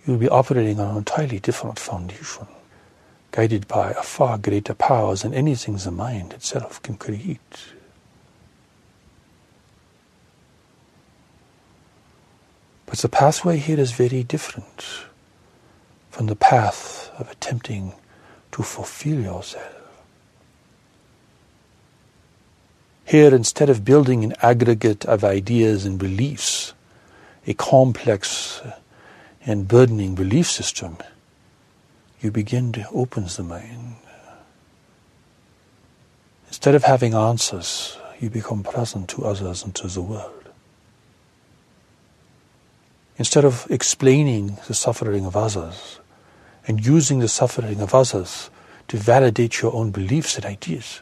You'll 0.05 0.17
be 0.17 0.29
operating 0.29 0.79
on 0.79 0.91
an 0.91 0.97
entirely 0.97 1.39
different 1.39 1.77
foundation, 1.77 2.47
guided 3.31 3.67
by 3.67 3.91
a 3.91 4.01
far 4.01 4.37
greater 4.37 4.73
power 4.73 5.15
than 5.15 5.33
anything 5.33 5.75
the 5.77 5.91
mind 5.91 6.33
itself 6.33 6.81
can 6.81 6.95
create. 6.95 7.73
But 12.85 12.97
the 12.99 13.09
pathway 13.09 13.57
here 13.57 13.79
is 13.79 13.91
very 13.91 14.23
different 14.23 14.83
from 16.09 16.25
the 16.25 16.35
path 16.35 17.11
of 17.19 17.29
attempting 17.29 17.93
to 18.51 18.63
fulfill 18.63 19.19
yourself. 19.19 19.75
Here, 23.05 23.33
instead 23.33 23.69
of 23.69 23.83
building 23.83 24.23
an 24.23 24.33
aggregate 24.41 25.03
of 25.05 25.23
ideas 25.23 25.85
and 25.85 25.97
beliefs, 25.97 26.73
a 27.47 27.55
complex 27.55 28.61
and 29.45 29.67
burdening 29.67 30.13
belief 30.13 30.47
system, 30.47 30.97
you 32.21 32.29
begin 32.29 32.71
to 32.73 32.85
open 32.93 33.25
the 33.25 33.43
mind. 33.43 33.95
Instead 36.47 36.75
of 36.75 36.83
having 36.83 37.13
answers, 37.15 37.97
you 38.19 38.29
become 38.29 38.61
present 38.61 39.09
to 39.09 39.25
others 39.25 39.63
and 39.63 39.73
to 39.75 39.87
the 39.87 40.01
world. 40.01 40.49
Instead 43.17 43.43
of 43.43 43.65
explaining 43.69 44.57
the 44.67 44.73
suffering 44.73 45.25
of 45.25 45.35
others, 45.35 45.99
and 46.69 46.85
using 46.85 47.17
the 47.17 47.27
suffering 47.27 47.81
of 47.81 47.95
others 47.95 48.51
to 48.87 48.95
validate 48.95 49.59
your 49.59 49.73
own 49.73 49.89
beliefs 49.89 50.35
and 50.35 50.45
ideas, 50.45 51.01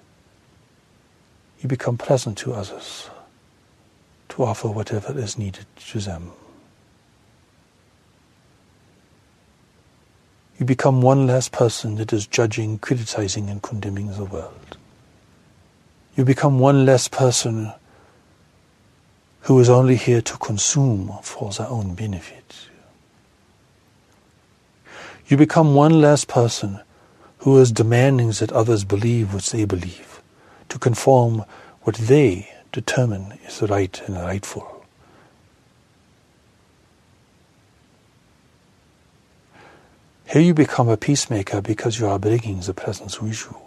you 1.60 1.68
become 1.68 1.98
present 1.98 2.38
to 2.38 2.54
others 2.54 3.10
to 4.30 4.46
offer 4.46 4.70
whatever 4.70 5.20
is 5.20 5.38
needed 5.38 5.66
to 5.76 6.00
them. 6.00 6.32
You 10.58 10.66
become 10.66 11.02
one 11.02 11.28
less 11.28 11.50
person 11.50 11.96
that 11.96 12.14
is 12.14 12.26
judging, 12.26 12.80
criticizing, 12.80 13.50
and 13.50 13.62
condemning 13.62 14.14
the 14.14 14.24
world. 14.24 14.78
You 16.16 16.24
become 16.24 16.60
one 16.60 16.86
less 16.86 17.10
person 17.10 17.74
who 19.42 19.60
is 19.60 19.70
only 19.70 19.98
here 19.98 20.22
to 20.22 20.38
consume 20.38 21.12
for 21.22 21.52
their 21.52 21.68
own 21.68 21.94
benefit 21.94 22.70
you 25.28 25.36
become 25.38 25.76
one 25.76 26.00
less 26.00 26.24
person 26.24 26.80
who 27.40 27.58
is 27.60 27.72
demanding 27.72 28.30
that 28.32 28.52
others 28.52 28.84
believe 28.84 29.34
what 29.34 29.44
they 29.44 29.66
believe, 29.66 30.22
to 30.70 30.80
conform 30.80 31.44
what 31.82 31.96
they 31.96 32.50
determine 32.72 33.38
is 33.46 33.62
right 33.62 34.02
and 34.08 34.16
rightful. 34.16 34.86
Here 40.28 40.42
you 40.42 40.54
become 40.54 40.90
a 40.90 40.98
peacemaker 40.98 41.62
because 41.62 42.00
you 42.00 42.08
are 42.08 42.20
bringing 42.20 42.60
the 42.60 42.74
presence 42.74 43.22
with 43.22 43.46
you, 43.46 43.58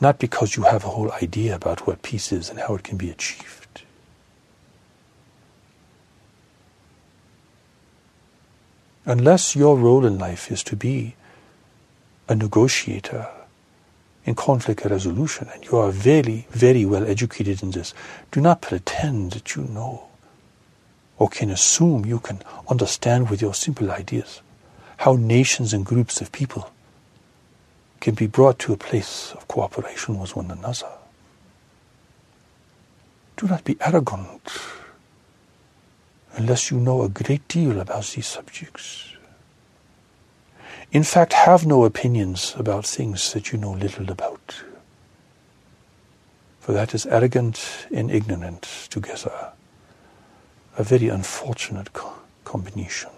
not 0.00 0.18
because 0.18 0.56
you 0.56 0.64
have 0.64 0.84
a 0.84 0.88
whole 0.88 1.12
idea 1.12 1.54
about 1.54 1.86
what 1.86 2.02
peace 2.02 2.32
is 2.32 2.50
and 2.50 2.58
how 2.58 2.74
it 2.74 2.82
can 2.82 2.96
be 2.96 3.10
achieved. 3.10 3.59
Unless 9.06 9.56
your 9.56 9.76
role 9.76 10.04
in 10.04 10.18
life 10.18 10.50
is 10.52 10.62
to 10.64 10.76
be 10.76 11.14
a 12.28 12.34
negotiator 12.34 13.28
in 14.24 14.34
conflict 14.34 14.84
resolution, 14.84 15.48
and 15.52 15.64
you 15.64 15.78
are 15.78 15.90
very, 15.90 16.46
very 16.50 16.84
well 16.84 17.06
educated 17.06 17.62
in 17.62 17.70
this, 17.70 17.94
do 18.30 18.40
not 18.40 18.60
pretend 18.60 19.32
that 19.32 19.56
you 19.56 19.62
know 19.62 20.04
or 21.18 21.28
can 21.28 21.50
assume 21.50 22.04
you 22.04 22.18
can 22.18 22.42
understand 22.68 23.30
with 23.30 23.42
your 23.42 23.54
simple 23.54 23.90
ideas 23.90 24.40
how 24.98 25.14
nations 25.14 25.72
and 25.72 25.84
groups 25.84 26.20
of 26.20 26.32
people 26.32 26.70
can 28.00 28.14
be 28.14 28.26
brought 28.26 28.58
to 28.58 28.72
a 28.72 28.76
place 28.76 29.32
of 29.32 29.46
cooperation 29.48 30.18
with 30.18 30.34
one 30.34 30.50
another. 30.50 30.88
Do 33.36 33.46
not 33.46 33.64
be 33.64 33.76
arrogant. 33.80 34.40
Unless 36.34 36.70
you 36.70 36.78
know 36.78 37.02
a 37.02 37.08
great 37.08 37.46
deal 37.48 37.80
about 37.80 38.04
these 38.06 38.26
subjects. 38.26 39.10
In 40.92 41.04
fact, 41.04 41.32
have 41.32 41.66
no 41.66 41.84
opinions 41.84 42.54
about 42.56 42.84
things 42.84 43.32
that 43.32 43.52
you 43.52 43.58
know 43.58 43.72
little 43.72 44.10
about. 44.10 44.62
For 46.60 46.72
that 46.72 46.94
is 46.94 47.06
arrogant 47.06 47.86
and 47.92 48.10
ignorant 48.10 48.62
together, 48.90 49.52
a 50.76 50.82
very 50.84 51.08
unfortunate 51.08 51.92
co- 51.92 52.12
combination. 52.44 53.10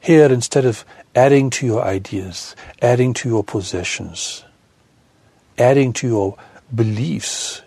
Here, 0.00 0.32
instead 0.32 0.64
of 0.64 0.84
adding 1.16 1.50
to 1.50 1.66
your 1.66 1.82
ideas, 1.82 2.54
adding 2.80 3.12
to 3.14 3.28
your 3.28 3.42
possessions, 3.42 4.44
adding 5.58 5.92
to 5.94 6.06
your 6.06 6.36
beliefs, 6.74 7.62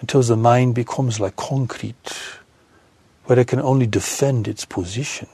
until 0.00 0.22
the 0.22 0.36
mind 0.36 0.74
becomes 0.74 1.20
like 1.20 1.36
concrete, 1.36 2.12
where 3.24 3.38
it 3.38 3.48
can 3.48 3.60
only 3.60 3.86
defend 3.86 4.48
its 4.48 4.64
position, 4.64 5.28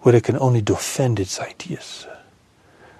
where 0.00 0.14
it 0.14 0.24
can 0.24 0.38
only 0.38 0.60
defend 0.60 1.18
its 1.18 1.40
ideas, 1.40 2.06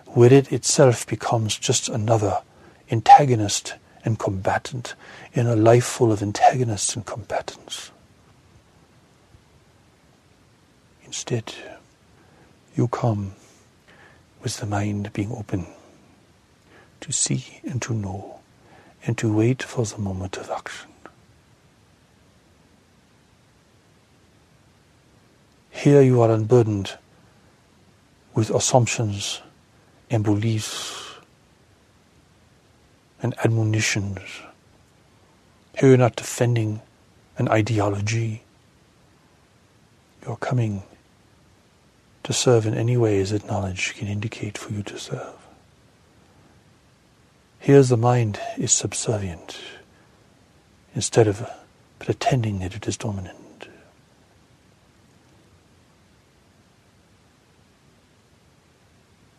where 0.06 0.32
it 0.32 0.52
itself 0.52 1.06
becomes 1.06 1.56
just 1.56 1.88
another 1.88 2.42
antagonist 2.90 3.74
and 4.04 4.18
combatant 4.18 4.94
in 5.32 5.46
a 5.46 5.56
life 5.56 5.84
full 5.84 6.12
of 6.12 6.22
antagonists 6.22 6.96
and 6.96 7.06
combatants. 7.06 7.90
Instead, 11.04 11.54
you 12.74 12.88
come 12.88 13.32
with 14.42 14.56
the 14.58 14.66
mind 14.66 15.12
being 15.12 15.30
open 15.32 15.66
to 17.02 17.12
see 17.12 17.60
and 17.64 17.82
to 17.82 17.92
know 17.92 18.40
and 19.04 19.18
to 19.18 19.32
wait 19.32 19.62
for 19.62 19.84
the 19.84 19.98
moment 19.98 20.36
of 20.36 20.50
action. 20.50 20.90
Here 25.70 26.00
you 26.00 26.20
are 26.22 26.30
unburdened 26.30 26.96
with 28.34 28.50
assumptions 28.50 29.40
and 30.10 30.22
beliefs 30.22 31.16
and 33.20 33.34
admonitions. 33.44 34.20
Here 35.76 35.88
you're 35.88 35.98
not 35.98 36.16
defending 36.16 36.82
an 37.36 37.48
ideology. 37.48 38.42
You're 40.24 40.36
coming 40.36 40.84
to 42.22 42.32
serve 42.32 42.66
in 42.66 42.74
any 42.74 42.96
way 42.96 43.22
that 43.22 43.46
knowledge 43.46 43.94
can 43.96 44.06
indicate 44.06 44.56
for 44.56 44.72
you 44.72 44.84
to 44.84 44.98
serve. 44.98 45.41
Here 47.62 47.80
the 47.84 47.96
mind 47.96 48.40
is 48.58 48.72
subservient 48.72 49.56
instead 50.96 51.28
of 51.28 51.48
pretending 52.00 52.58
that 52.58 52.74
it 52.74 52.88
is 52.88 52.96
dominant. 52.96 53.68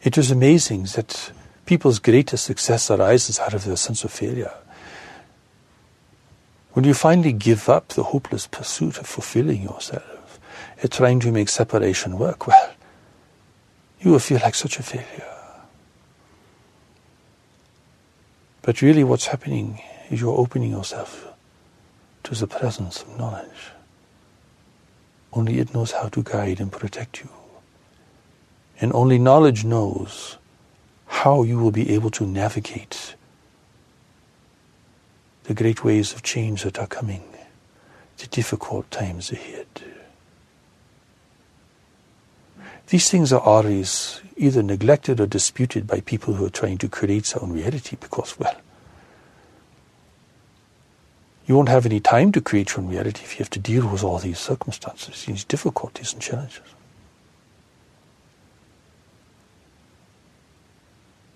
It 0.03 0.17
is 0.17 0.31
amazing 0.31 0.83
that 0.95 1.33
people's 1.65 1.99
greatest 1.99 2.45
success 2.45 2.89
arises 2.89 3.39
out 3.39 3.53
of 3.53 3.65
their 3.65 3.75
sense 3.75 4.05
of 4.05 4.12
failure. 4.12 4.53
When 6.71 6.86
you 6.86 6.93
finally 6.93 7.33
give 7.33 7.67
up 7.67 7.89
the 7.89 8.03
hopeless 8.03 8.47
pursuit 8.47 8.99
of 8.99 9.05
fulfilling 9.05 9.63
yourself 9.63 10.39
and 10.81 10.89
trying 10.89 11.19
to 11.19 11.31
make 11.33 11.49
separation 11.49 12.17
work, 12.17 12.47
well, 12.47 12.71
you 13.99 14.12
will 14.12 14.19
feel 14.19 14.39
like 14.41 14.55
such 14.55 14.79
a 14.79 14.83
failure. 14.83 15.33
But 18.63 18.82
really, 18.82 19.04
what's 19.04 19.28
happening 19.28 19.82
is 20.10 20.21
you're 20.21 20.39
opening 20.39 20.71
yourself 20.71 21.28
to 22.23 22.34
the 22.34 22.47
presence 22.47 23.02
of 23.02 23.19
knowledge. 23.19 23.71
Only 25.34 25.60
it 25.60 25.73
knows 25.73 25.91
how 25.91 26.08
to 26.10 26.23
guide 26.23 26.62
and 26.62 26.71
protect 26.71 27.21
you. 27.21 27.30
And 28.80 28.93
only 28.93 29.19
knowledge 29.19 29.65
knows 29.65 30.38
how 31.08 31.43
you 31.43 31.60
will 31.60 31.71
be 31.71 31.89
able 31.91 32.10
to 32.12 32.26
navigate 32.26 33.15
the 35.43 35.54
great 35.54 35.84
waves 35.84 36.13
of 36.13 36.23
change 36.23 36.63
that 36.63 36.80
are 36.80 36.88
coming, 36.88 37.23
the 38.17 38.28
difficult 38.28 38.89
times 38.89 39.32
ahead. 39.32 39.67
These 42.88 43.10
things 43.10 43.34
are 43.34 43.39
always 43.41 44.22
either 44.38 44.62
neglected 44.62 45.19
or 45.19 45.26
disputed 45.26 45.88
by 45.88 46.02
people 46.02 46.36
who 46.36 46.46
are 46.46 46.50
trying 46.52 46.78
to 46.80 46.89
create 46.89 47.26
their 47.26 47.41
own 47.43 47.52
reality 47.52 47.98
because, 48.00 48.38
well, 48.39 48.56
you 51.46 51.56
won't 51.56 51.69
have 51.69 51.86
any 51.86 52.00
time 52.00 52.32
to 52.32 52.41
create 52.41 52.72
your 52.72 52.82
own 52.82 52.89
reality 52.89 53.24
if 53.24 53.34
you 53.34 53.39
have 53.39 53.50
to 53.52 53.60
deal 53.60 53.88
with 53.88 54.04
all 54.04 54.19
these 54.19 54.39
circumstances, 54.39 55.26
these 55.26 55.43
difficulties 55.43 56.13
and 56.13 56.22
challenges. 56.22 56.62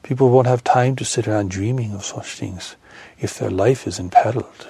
People 0.03 0.29
won't 0.29 0.47
have 0.47 0.63
time 0.63 0.95
to 0.95 1.03
sit 1.03 1.27
around 1.27 1.51
dreaming 1.51 1.93
of 1.93 2.05
such 2.05 2.35
things 2.35 2.77
if 3.19 3.37
their 3.37 3.51
life 3.51 3.85
is 3.85 3.99
imperiled, 3.99 4.67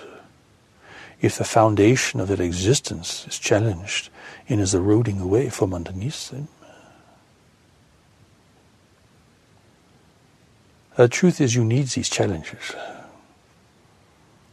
if 1.22 1.38
the 1.38 1.44
foundation 1.44 2.20
of 2.20 2.28
their 2.28 2.42
existence 2.42 3.28
is 3.28 3.38
challenged 3.38 4.10
and 4.50 4.60
is 4.60 4.74
eroding 4.74 5.20
away 5.20 5.50
from 5.50 5.76
underneath 5.76 6.32
them. 6.32 6.48
The 10.98 11.08
truth 11.08 11.40
is, 11.40 11.54
you 11.54 11.64
need 11.64 11.90
these 11.90 12.10
challenges, 12.10 12.76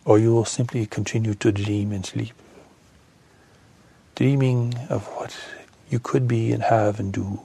or 0.04 0.18
you 0.18 0.34
will 0.34 0.44
simply 0.44 0.84
continue 0.84 1.32
to 1.32 1.50
dream 1.50 1.90
and 1.90 2.04
sleep, 2.04 2.34
dreaming 4.14 4.74
of 4.90 5.06
what 5.16 5.34
you 5.88 5.98
could 5.98 6.28
be 6.28 6.52
and 6.52 6.62
have 6.62 7.00
and 7.00 7.10
do, 7.10 7.40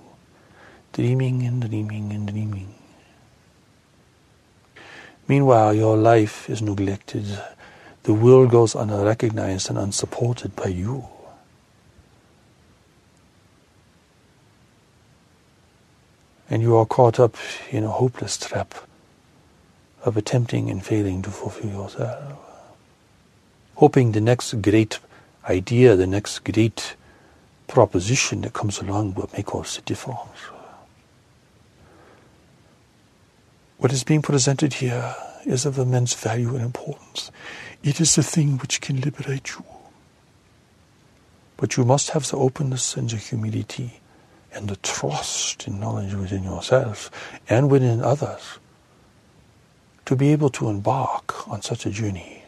dreaming 0.91 1.43
and 1.43 1.61
dreaming 1.61 2.11
and 2.11 2.27
dreaming. 2.27 2.75
Meanwhile, 5.29 5.75
your 5.75 5.95
life 5.95 6.49
is 6.49 6.61
neglected. 6.61 7.23
The 8.03 8.13
world 8.13 8.51
goes 8.51 8.75
unrecognized 8.75 9.69
and 9.69 9.79
unsupported 9.79 10.57
by 10.57 10.67
you. 10.67 11.07
And 16.49 16.61
you 16.61 16.75
are 16.75 16.85
caught 16.85 17.17
up 17.17 17.37
in 17.71 17.85
a 17.85 17.89
hopeless 17.89 18.35
trap 18.35 18.75
of 20.03 20.17
attempting 20.17 20.69
and 20.69 20.85
failing 20.85 21.21
to 21.21 21.29
fulfill 21.29 21.71
yourself. 21.71 22.37
Hoping 23.75 24.11
the 24.11 24.21
next 24.21 24.61
great 24.61 24.99
idea, 25.47 25.95
the 25.95 26.07
next 26.07 26.39
great 26.39 26.95
proposition 27.67 28.41
that 28.41 28.53
comes 28.53 28.79
along 28.79 29.13
will 29.13 29.29
make 29.35 29.53
all 29.53 29.61
the 29.61 29.81
difference. 29.85 30.39
What 33.77 33.93
is 33.93 34.03
being 34.03 34.21
presented 34.21 34.73
here 34.73 35.15
is 35.45 35.65
of 35.65 35.77
immense 35.77 36.13
value 36.13 36.55
and 36.55 36.65
importance. 36.65 37.31
It 37.83 38.01
is 38.01 38.15
the 38.15 38.23
thing 38.23 38.57
which 38.57 38.81
can 38.81 38.99
liberate 38.99 39.49
you. 39.51 39.63
But 41.55 41.77
you 41.77 41.85
must 41.85 42.09
have 42.11 42.27
the 42.27 42.37
openness 42.37 42.97
and 42.97 43.09
the 43.09 43.17
humility 43.17 43.99
and 44.53 44.67
the 44.67 44.75
trust 44.77 45.67
in 45.67 45.79
knowledge 45.79 46.13
within 46.13 46.43
yourself 46.43 47.09
and 47.47 47.69
within 47.69 48.01
others 48.01 48.59
to 50.09 50.15
be 50.15 50.31
able 50.31 50.49
to 50.49 50.67
embark 50.69 51.47
on 51.47 51.61
such 51.61 51.85
a 51.85 51.89
journey, 51.91 52.41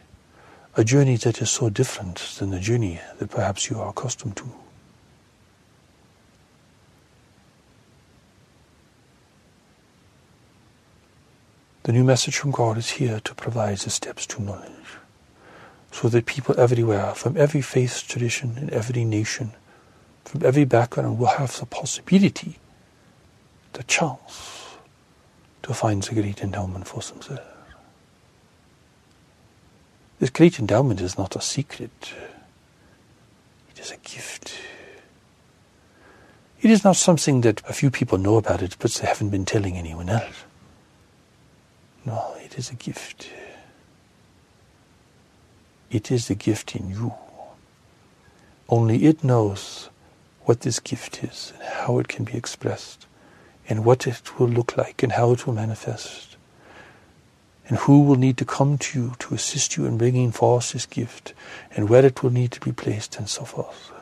a 0.76 0.84
journey 0.84 1.16
that 1.16 1.44
is 1.44 1.52
so 1.52 1.70
different 1.70 2.18
than 2.40 2.50
the 2.50 2.60
journey 2.60 3.00
that 3.20 3.30
perhaps 3.30 3.70
you 3.70 3.80
are 3.80 3.90
accustomed 3.90 4.36
to. 4.36 4.50
The 11.84 11.92
new 11.92 12.04
message 12.04 12.36
from 12.36 12.50
God 12.50 12.80
is 12.80 12.90
here 12.90 13.20
to 13.20 13.36
provide 13.36 13.78
the 13.78 13.92
steps 13.92 14.26
to 14.26 14.42
knowledge, 14.42 14.98
so 15.92 16.10
that 16.10 16.26
people 16.26 16.60
everywhere, 16.60 17.14
from 17.14 17.38
every 17.38 17.62
faith 17.62 18.06
tradition, 18.08 18.56
and 18.58 18.72
every 18.72 19.06
nation, 19.06 19.52
from 20.26 20.44
every 20.44 20.66
background, 20.66 21.20
will 21.20 21.28
have 21.28 21.56
the 21.60 21.68
possibility, 21.68 22.58
the 23.74 23.84
chance, 23.84 24.78
to 25.62 25.76
find 25.76 26.02
the 26.02 26.16
great 26.16 26.42
endowment 26.42 26.88
for 26.88 27.02
themselves. 27.02 27.51
This 30.22 30.30
great 30.30 30.60
endowment 30.60 31.02
is 31.02 31.18
not 31.18 31.36
a 31.36 31.42
secret. 31.42 32.14
It 33.72 33.80
is 33.80 33.90
a 33.90 33.98
gift. 33.98 34.54
It 36.62 36.70
is 36.70 36.84
not 36.84 36.96
something 36.96 37.42
that 37.42 37.68
a 37.68 37.74
few 37.74 37.90
people 37.90 38.20
know 38.20 38.38
about 38.38 38.62
it, 38.62 38.76
but 38.78 38.92
they 38.92 39.08
haven't 39.08 39.32
been 39.32 39.46
telling 39.46 39.78
anyone 39.78 40.10
else. 40.10 40.44
No, 42.06 42.36
it 42.38 42.56
is 42.60 42.70
a 42.70 42.76
gift. 42.76 43.32
It 45.90 46.12
is 46.12 46.30
a 46.30 46.36
gift 46.36 46.76
in 46.76 46.92
you. 46.92 47.16
Only 48.70 49.06
it 49.06 49.24
knows 49.24 49.90
what 50.42 50.60
this 50.62 50.80
gift 50.80 51.24
is 51.24 51.52
and 51.56 51.64
how 51.64 51.98
it 51.98 52.08
can 52.08 52.26
be 52.26 52.38
expressed 52.38 53.08
and 53.68 53.84
what 53.84 54.06
it 54.06 54.38
will 54.38 54.50
look 54.50 54.78
like 54.78 55.02
and 55.02 55.14
how 55.14 55.32
it 55.32 55.48
will 55.48 55.56
manifest 55.56 56.31
and 57.72 57.80
who 57.80 58.02
will 58.02 58.18
need 58.18 58.36
to 58.36 58.44
come 58.44 58.78
to 58.78 59.00
you 59.00 59.14
to 59.18 59.34
assist 59.34 59.78
you 59.78 59.86
in 59.86 59.98
bringing 59.98 60.30
forth 60.30 60.74
this 60.74 60.86
gift, 60.86 61.34
and 61.74 61.88
where 61.88 62.06
it 62.06 62.22
will 62.22 62.30
need 62.30 62.52
to 62.52 62.60
be 62.60 62.74
placed, 62.74 63.18
and 63.18 63.30
so 63.30 63.46
forth. 63.46 63.94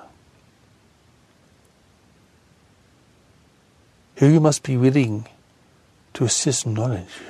Here 4.16 4.32
you 4.32 4.40
must 4.40 4.64
be 4.64 4.76
willing 4.76 5.28
to 6.16 6.26
assist 6.26 6.66
knowledge. 6.66 7.22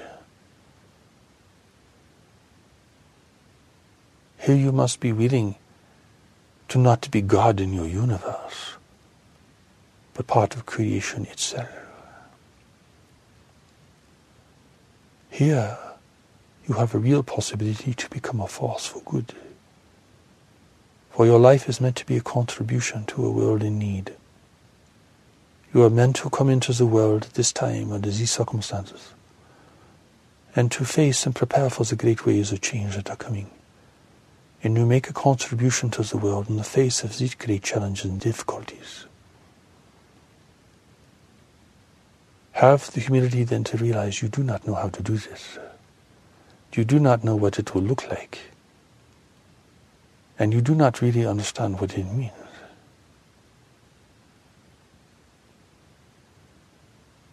Here 4.38 4.56
you 4.56 4.72
must 4.72 5.02
be 5.02 5.12
willing 5.12 5.56
to 6.70 6.78
not 6.78 7.12
be 7.12 7.22
God 7.22 7.60
in 7.60 7.74
your 7.74 7.86
universe, 7.86 8.78
but 10.14 10.26
part 10.26 10.56
of 10.56 10.66
creation 10.66 11.26
itself. 11.26 11.68
Here, 15.30 15.78
you 16.70 16.76
have 16.76 16.94
a 16.94 17.00
real 17.00 17.24
possibility 17.24 17.96
to 17.96 18.08
become 18.12 18.40
a 18.40 18.48
force 18.48 18.86
for 18.86 19.02
good. 19.02 19.34
For 21.10 21.26
your 21.26 21.40
life 21.40 21.68
is 21.68 21.82
meant 21.82 21.96
to 21.98 22.06
be 22.06 22.16
a 22.16 22.22
contribution 22.22 23.06
to 23.08 23.26
a 23.26 23.32
world 23.32 23.64
in 23.64 23.80
need. 23.80 24.14
You 25.74 25.84
are 25.84 25.90
meant 25.90 26.18
to 26.18 26.30
come 26.30 26.48
into 26.48 26.72
the 26.72 26.86
world 26.86 27.26
at 27.26 27.34
this 27.34 27.52
time 27.52 27.92
under 27.92 28.12
these 28.12 28.30
circumstances 28.30 29.14
and 30.56 30.72
to 30.72 30.86
face 30.86 31.26
and 31.26 31.36
prepare 31.36 31.72
for 31.72 31.84
the 31.84 31.96
great 31.96 32.26
waves 32.26 32.52
of 32.52 32.62
change 32.62 32.96
that 32.96 33.10
are 33.10 33.16
coming. 33.16 33.50
And 34.62 34.78
you 34.78 34.86
make 34.86 35.10
a 35.10 35.14
contribution 35.14 35.90
to 35.92 36.04
the 36.04 36.18
world 36.18 36.50
in 36.50 36.58
the 36.58 36.64
face 36.64 37.04
of 37.04 37.18
these 37.18 37.34
great 37.34 37.64
challenges 37.64 38.06
and 38.06 38.20
difficulties. 38.20 39.06
Have 42.54 42.92
the 42.92 43.00
humility 43.00 43.44
then 43.44 43.64
to 43.66 43.78
realize 43.78 44.22
you 44.22 44.28
do 44.28 44.44
not 44.44 44.68
know 44.68 44.76
how 44.76 44.90
to 44.90 45.02
do 45.02 45.18
this. 45.18 45.58
You 46.74 46.86
do 46.86 47.00
not 47.00 47.24
know 47.24 47.36
what 47.36 47.60
it 47.60 47.74
will 47.74 47.82
look 47.82 48.10
like. 48.10 48.40
And 50.38 50.54
you 50.54 50.62
do 50.62 50.76
not 50.76 51.02
really 51.02 51.26
understand 51.26 51.80
what 51.80 51.98
it 51.98 52.06
means. 52.06 52.32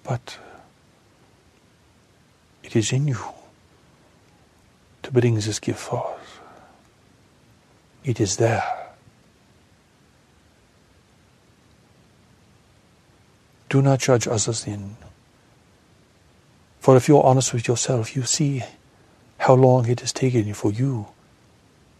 But 0.03 0.39
it 2.63 2.75
is 2.75 2.93
in 2.93 3.09
you 3.09 3.19
to 5.03 5.13
bring 5.13 5.35
this 5.35 5.59
gift 5.59 5.79
forth. 5.79 6.41
It 8.05 8.21
is 8.21 8.37
there. 8.37 8.63
Do 13.69 13.83
not 13.83 13.99
judge 13.99 14.29
others 14.29 14.67
in 14.67 14.97
for 16.87 16.97
if 16.97 17.09
you're 17.09 17.25
honest 17.25 17.53
with 17.53 17.67
yourself, 17.67 18.15
you 18.15 18.23
see 18.23 18.63
how 19.47 19.55
long 19.55 19.89
it 19.89 20.01
has 20.01 20.13
taken 20.13 20.53
for 20.55 20.73
you 20.73 21.07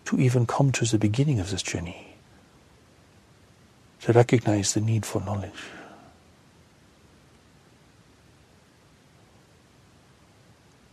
to 0.05 0.19
even 0.19 0.45
come 0.47 0.73
to 0.73 0.85
the 0.85 0.99
beginning 0.99 1.39
of 1.39 1.49
this 1.53 1.63
journey, 1.63 2.17
to 4.01 4.13
recognize 4.13 4.75
the 4.75 4.81
need 4.81 5.07
for 5.07 5.21
knowledge. 5.21 5.53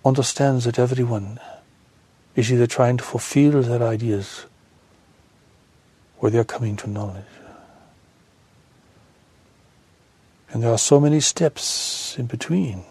Understands 0.06 0.66
that 0.66 0.78
everyone 0.78 1.40
is 2.36 2.54
either 2.54 2.68
trying 2.68 2.98
to 2.98 3.04
fulfill 3.04 3.64
their 3.64 3.82
ideas 3.82 4.46
or 6.20 6.30
they're 6.30 6.44
coming 6.44 6.76
to 6.76 6.88
knowledge. 6.88 7.26
And 10.52 10.62
there 10.62 10.72
are 10.72 10.78
so 10.78 11.00
many 11.00 11.20
steps 11.20 12.16
in 12.20 12.28
between 12.28 12.84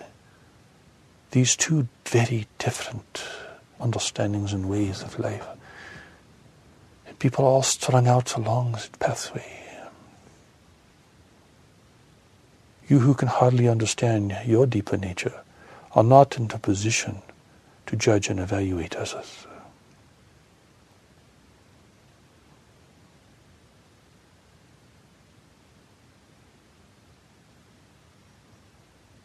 these 1.30 1.54
two 1.54 1.86
very 2.04 2.48
different 2.58 3.22
understandings 3.82 4.52
and 4.52 4.68
ways 4.68 5.02
of 5.02 5.18
life. 5.18 5.46
And 7.06 7.18
people 7.18 7.44
all 7.44 7.62
strung 7.62 8.06
out 8.06 8.36
along 8.36 8.72
that 8.72 8.98
pathway. 8.98 9.58
You 12.88 13.00
who 13.00 13.14
can 13.14 13.28
hardly 13.28 13.68
understand 13.68 14.36
your 14.44 14.66
deeper 14.66 14.96
nature 14.96 15.40
are 15.92 16.02
not 16.02 16.36
in 16.36 16.50
a 16.52 16.58
position 16.58 17.22
to 17.86 17.96
judge 17.96 18.28
and 18.28 18.38
evaluate 18.40 18.94
others. 18.94 19.46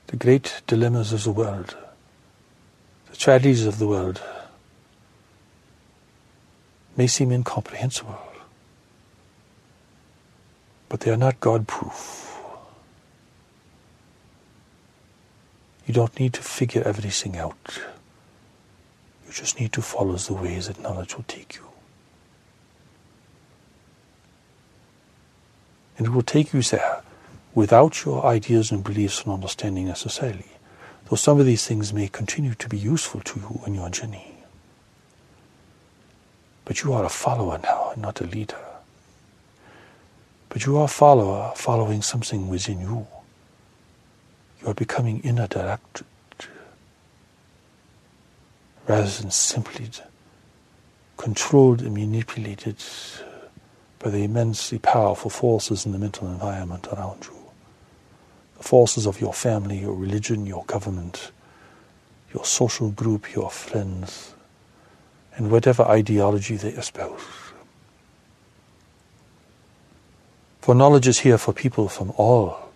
The 0.08 0.16
great 0.16 0.62
dilemmas 0.68 1.12
of 1.12 1.26
the 1.26 1.32
world 1.32 1.76
the 3.18 3.18
tragedies 3.18 3.66
of 3.66 3.80
the 3.80 3.88
world 3.88 4.22
may 6.98 7.08
seem 7.08 7.32
incomprehensible, 7.32 8.20
but 10.90 11.00
they 11.00 11.12
are 11.12 11.18
not 11.18 11.40
God 11.40 11.68
proof. 11.68 12.42
You 15.86 15.94
don't 15.94 16.20
need 16.20 16.34
to 16.34 16.42
figure 16.42 16.84
everything 16.84 17.38
out. 17.38 17.80
You 19.26 19.32
just 19.32 19.60
need 19.60 19.72
to 19.74 19.82
follow 19.82 20.16
the 20.16 20.34
ways 20.34 20.68
that 20.68 20.82
knowledge 20.82 21.16
will 21.16 21.24
take 21.28 21.56
you. 21.56 21.64
And 25.98 26.08
it 26.08 26.10
will 26.10 26.24
take 26.24 26.54
you 26.54 26.62
there 26.62 27.04
without 27.56 28.04
your 28.04 28.26
ideas 28.26 28.72
and 28.72 28.84
beliefs 28.84 29.24
and 29.24 29.32
understanding 29.32 29.86
necessarily 29.86 30.58
though 31.10 31.16
some 31.16 31.40
of 31.40 31.46
these 31.46 31.66
things 31.66 31.94
may 31.94 32.08
continue 32.08 32.54
to 32.56 32.68
be 32.68 32.78
useful 32.78 33.22
to 33.22 33.40
you 33.40 33.62
in 33.66 33.74
your 33.74 33.90
journey. 33.90 34.37
But 36.68 36.84
you 36.84 36.92
are 36.92 37.06
a 37.06 37.10
follower 37.10 37.58
now, 37.64 37.92
and 37.94 38.02
not 38.02 38.20
a 38.20 38.26
leader. 38.26 38.60
But 40.50 40.66
you 40.66 40.78
are 40.78 40.84
a 40.84 40.90
follower 40.90 41.54
following 41.56 42.02
something 42.02 42.50
within 42.50 42.82
you. 42.82 43.08
You 44.62 44.68
are 44.68 44.74
becoming 44.74 45.22
inner 45.22 45.48
directed 45.48 46.06
rather 48.86 49.08
than 49.08 49.32
simply 49.32 49.88
controlled 51.16 51.82
and 51.82 51.94
manipulated 51.94 52.84
by 54.00 54.10
the 54.10 54.24
immensely 54.24 54.78
powerful 54.78 55.30
forces 55.30 55.86
in 55.86 55.94
the 55.94 56.00
mental 56.00 56.28
environment 56.28 56.86
around 56.88 57.24
you 57.24 57.38
the 58.58 58.64
forces 58.64 59.06
of 59.06 59.22
your 59.22 59.34
family, 59.34 59.78
your 59.78 59.94
religion, 59.94 60.46
your 60.46 60.66
government, 60.66 61.32
your 62.34 62.44
social 62.44 62.90
group, 62.90 63.34
your 63.34 63.52
friends, 63.52 64.34
and 65.38 65.52
whatever 65.52 65.84
ideology 65.84 66.58
they 66.58 66.70
espouse. 66.70 67.22
For 70.62 70.76
knowledge 70.76 71.08
is 71.08 71.20
here 71.20 71.38
for 71.38 71.54
people 71.54 71.88
from 71.88 72.12
all 72.18 72.72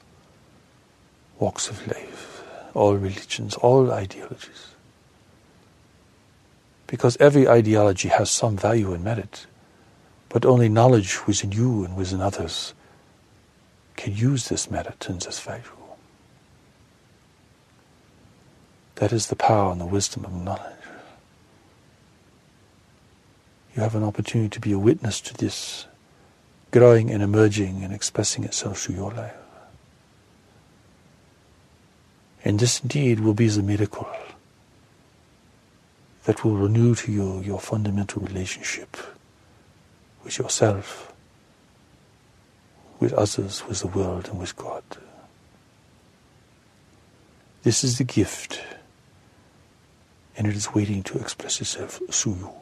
walks 1.39 1.67
of 1.69 1.85
life, 1.87 2.43
all 2.73 2.95
religions, 2.95 3.55
all 3.55 3.91
ideologies. 3.91 4.67
Because 6.87 7.17
every 7.19 7.47
ideology 7.47 8.09
has 8.09 8.29
some 8.29 8.55
value 8.55 8.93
and 8.93 9.03
merit, 9.03 9.47
but 10.29 10.45
only 10.45 10.69
knowledge 10.69 11.25
within 11.27 11.51
you 11.51 11.83
and 11.83 11.97
within 11.97 12.21
others 12.21 12.73
can 13.97 14.15
use 14.15 14.47
this 14.47 14.69
merit 14.71 15.07
and 15.09 15.21
this 15.21 15.39
value. 15.39 15.63
That 18.95 19.11
is 19.11 19.27
the 19.27 19.35
power 19.35 19.71
and 19.71 19.81
the 19.81 19.85
wisdom 19.85 20.25
of 20.25 20.33
knowledge. 20.33 20.80
You 23.75 23.81
have 23.81 23.95
an 23.95 24.03
opportunity 24.03 24.49
to 24.49 24.59
be 24.59 24.71
a 24.71 24.79
witness 24.79 25.21
to 25.21 25.33
this 25.33 25.85
growing 26.71 27.09
and 27.11 27.21
emerging 27.21 27.83
and 27.83 27.93
expressing 27.93 28.43
itself 28.43 28.79
through 28.79 28.95
your 28.95 29.11
life. 29.11 29.33
And 32.43 32.59
this 32.59 32.81
indeed 32.81 33.19
will 33.19 33.33
be 33.33 33.47
the 33.47 33.61
miracle 33.63 34.07
that 36.23 36.43
will 36.43 36.55
renew 36.55 36.95
to 36.95 37.11
you 37.11 37.41
your 37.41 37.59
fundamental 37.59 38.21
relationship 38.21 38.97
with 40.23 40.37
yourself 40.37 41.11
with 43.01 43.13
others, 43.13 43.67
with 43.67 43.79
the 43.79 43.87
world, 43.87 44.29
and 44.29 44.39
with 44.39 44.55
God. 44.55 44.83
This 47.63 47.83
is 47.83 47.97
the 47.97 48.03
gift, 48.03 48.61
and 50.37 50.47
it 50.47 50.55
is 50.55 50.73
waiting 50.73 51.01
to 51.03 51.17
express 51.17 51.59
itself 51.59 51.99
through 52.11 52.35
you. 52.35 52.60